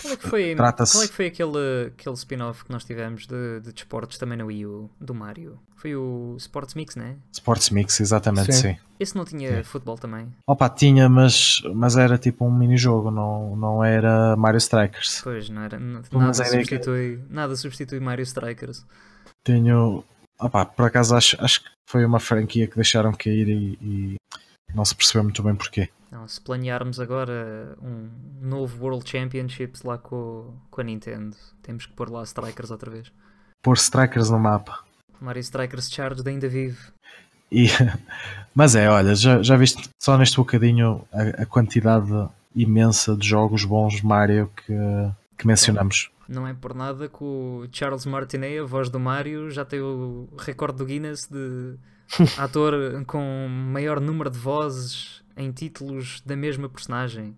[0.02, 3.60] Qual é que foi, qual é que foi aquele, aquele spin-off que nós tivemos de,
[3.60, 5.58] de desportos também no Wii U, do Mario?
[5.76, 7.16] Foi o Sports Mix, né?
[7.32, 8.74] Sports Mix, exatamente, Sim.
[8.74, 8.76] sim.
[9.00, 9.62] Esse não tinha Sim.
[9.64, 10.28] futebol também?
[10.46, 15.20] Opa, tinha, mas, mas era tipo um mini-jogo, não, não era Mario Strikers.
[15.22, 15.78] Pois, não era.
[15.80, 18.84] Mas Nada a ideia que- substitui, nada substitui Mario Strikers.
[19.42, 20.04] Tenho,
[20.38, 24.16] opa, por acaso acho, acho que foi uma franquia que deixaram cair e, e
[24.74, 25.88] não se percebeu muito bem porquê.
[26.12, 31.94] Não, se planearmos agora um novo World Championships lá com, com a Nintendo, temos que
[31.94, 33.10] pôr lá Strikers outra vez.
[33.62, 34.80] Pôr Strikers no mapa.
[35.18, 36.76] Mario Strikers Charged ainda vive.
[37.50, 37.68] E,
[38.54, 43.64] mas é, olha, já, já viste só neste bocadinho a, a quantidade imensa de jogos
[43.64, 44.74] bons Mario que,
[45.38, 46.10] que mencionamos.
[46.28, 50.28] Não é por nada que o Charles Martinet, a voz do Mario, já tem o
[50.38, 51.76] recorde do Guinness de
[52.36, 57.36] ator com maior número de vozes em títulos da mesma personagem.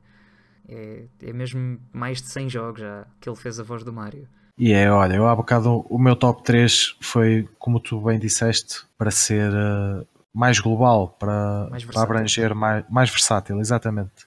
[0.69, 4.27] É, é mesmo mais de 100 jogos já que ele fez a voz do Mario.
[4.57, 8.83] E é, olha, eu há bocado o meu top 3 foi, como tu bem disseste,
[8.97, 14.27] para ser eh, mais global, para, Mais para abranger mais, mais versátil, exatamente.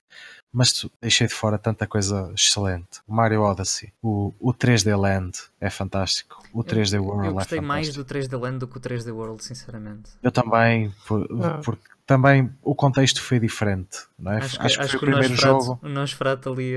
[0.52, 3.00] Mas deixei de fora tanta coisa excelente.
[3.08, 7.62] O Mario Odyssey, o, o 3D Land é fantástico, o 3D World Eu é gostei
[7.62, 10.12] mais do 3D Land do que o 3D World, sinceramente.
[10.22, 11.62] Eu também, por- Ah.
[11.64, 14.38] porque também o contexto foi diferente, é?
[14.38, 15.80] Acho que, acho foi que o o primeiro Nosferatu, jogo.
[15.84, 16.74] o Nosferatu ali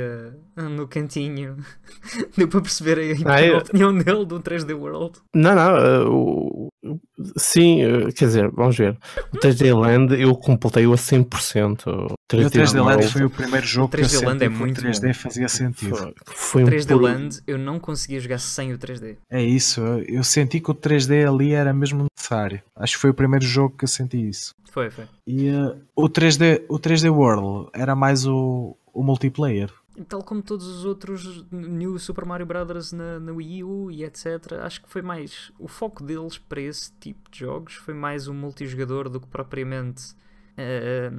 [0.56, 1.56] ah, no cantinho
[2.36, 5.18] deu para perceber a, Ah, eu- a opinião dele do 3D World.
[5.34, 6.98] Não, não, eh, o- o-
[7.38, 8.96] sim, eh, quer dizer, vamos ver.
[9.32, 11.86] O 3D Land eu completei-o a 100%.
[11.88, 14.44] O E o 3D Land World foi o primeiro jogo que eu 3D Land senti
[14.44, 15.96] é que o muito 3D fazia sentido.
[15.96, 19.16] foi, foi um 3D puro- Land eu não conseguia jogar sem o 3D.
[19.30, 22.60] É isso, eu- eu senti que o 3D ali era mesmo necessário.
[22.76, 24.54] Acho que foi o primeiro jogo que eu senti isso.
[24.72, 25.04] Foi, foi.
[25.26, 25.48] E
[25.96, 27.29] o, 3D, o 3D World
[27.72, 29.72] era mais o, o multiplayer.
[30.08, 34.52] Tal como todos os outros New Super Mario Brothers na, na Wii U e etc.
[34.62, 35.52] Acho que foi mais.
[35.58, 40.14] O foco deles para esse tipo de jogos foi mais o multijogador do que propriamente
[40.56, 41.10] ah,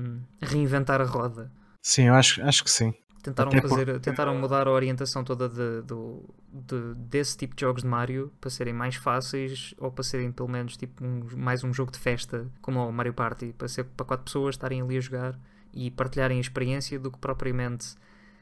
[0.41, 1.51] reinventar a roda.
[1.81, 2.93] Sim, eu acho, acho que sim.
[3.21, 7.61] Tentaram, Até fazer, porque- tentaram mudar a orientação toda de, do, de- desse tipo de
[7.61, 11.63] jogos de Mario para serem mais fáceis ou para serem pelo menos tipo um- mais
[11.63, 14.97] um jogo de festa como o Mario Party, para ser para quatro pessoas estarem ali
[14.97, 15.39] a jogar
[15.73, 17.95] e partilharem a experiência do que propriamente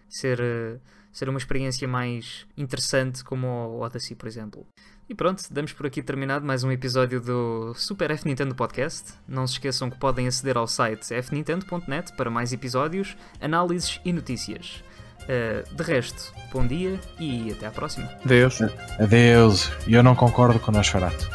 [0.08, 0.78] ser, eh,
[1.12, 4.68] ser uma experiência mais interessante como o Odyssey, por exemplo.
[5.10, 9.14] E pronto, damos por aqui terminado mais um episódio do Super F Nintendo Podcast.
[9.28, 14.84] Não se esqueçam que podem aceder ao site fnintendo.net para mais episódios, análises e notícias.
[15.24, 18.08] Uh, de resto, bom dia e até à próxima.
[18.26, 18.62] Deus.
[19.00, 19.72] Adeus.
[19.88, 21.30] E eu não concordo com o Nosferatu.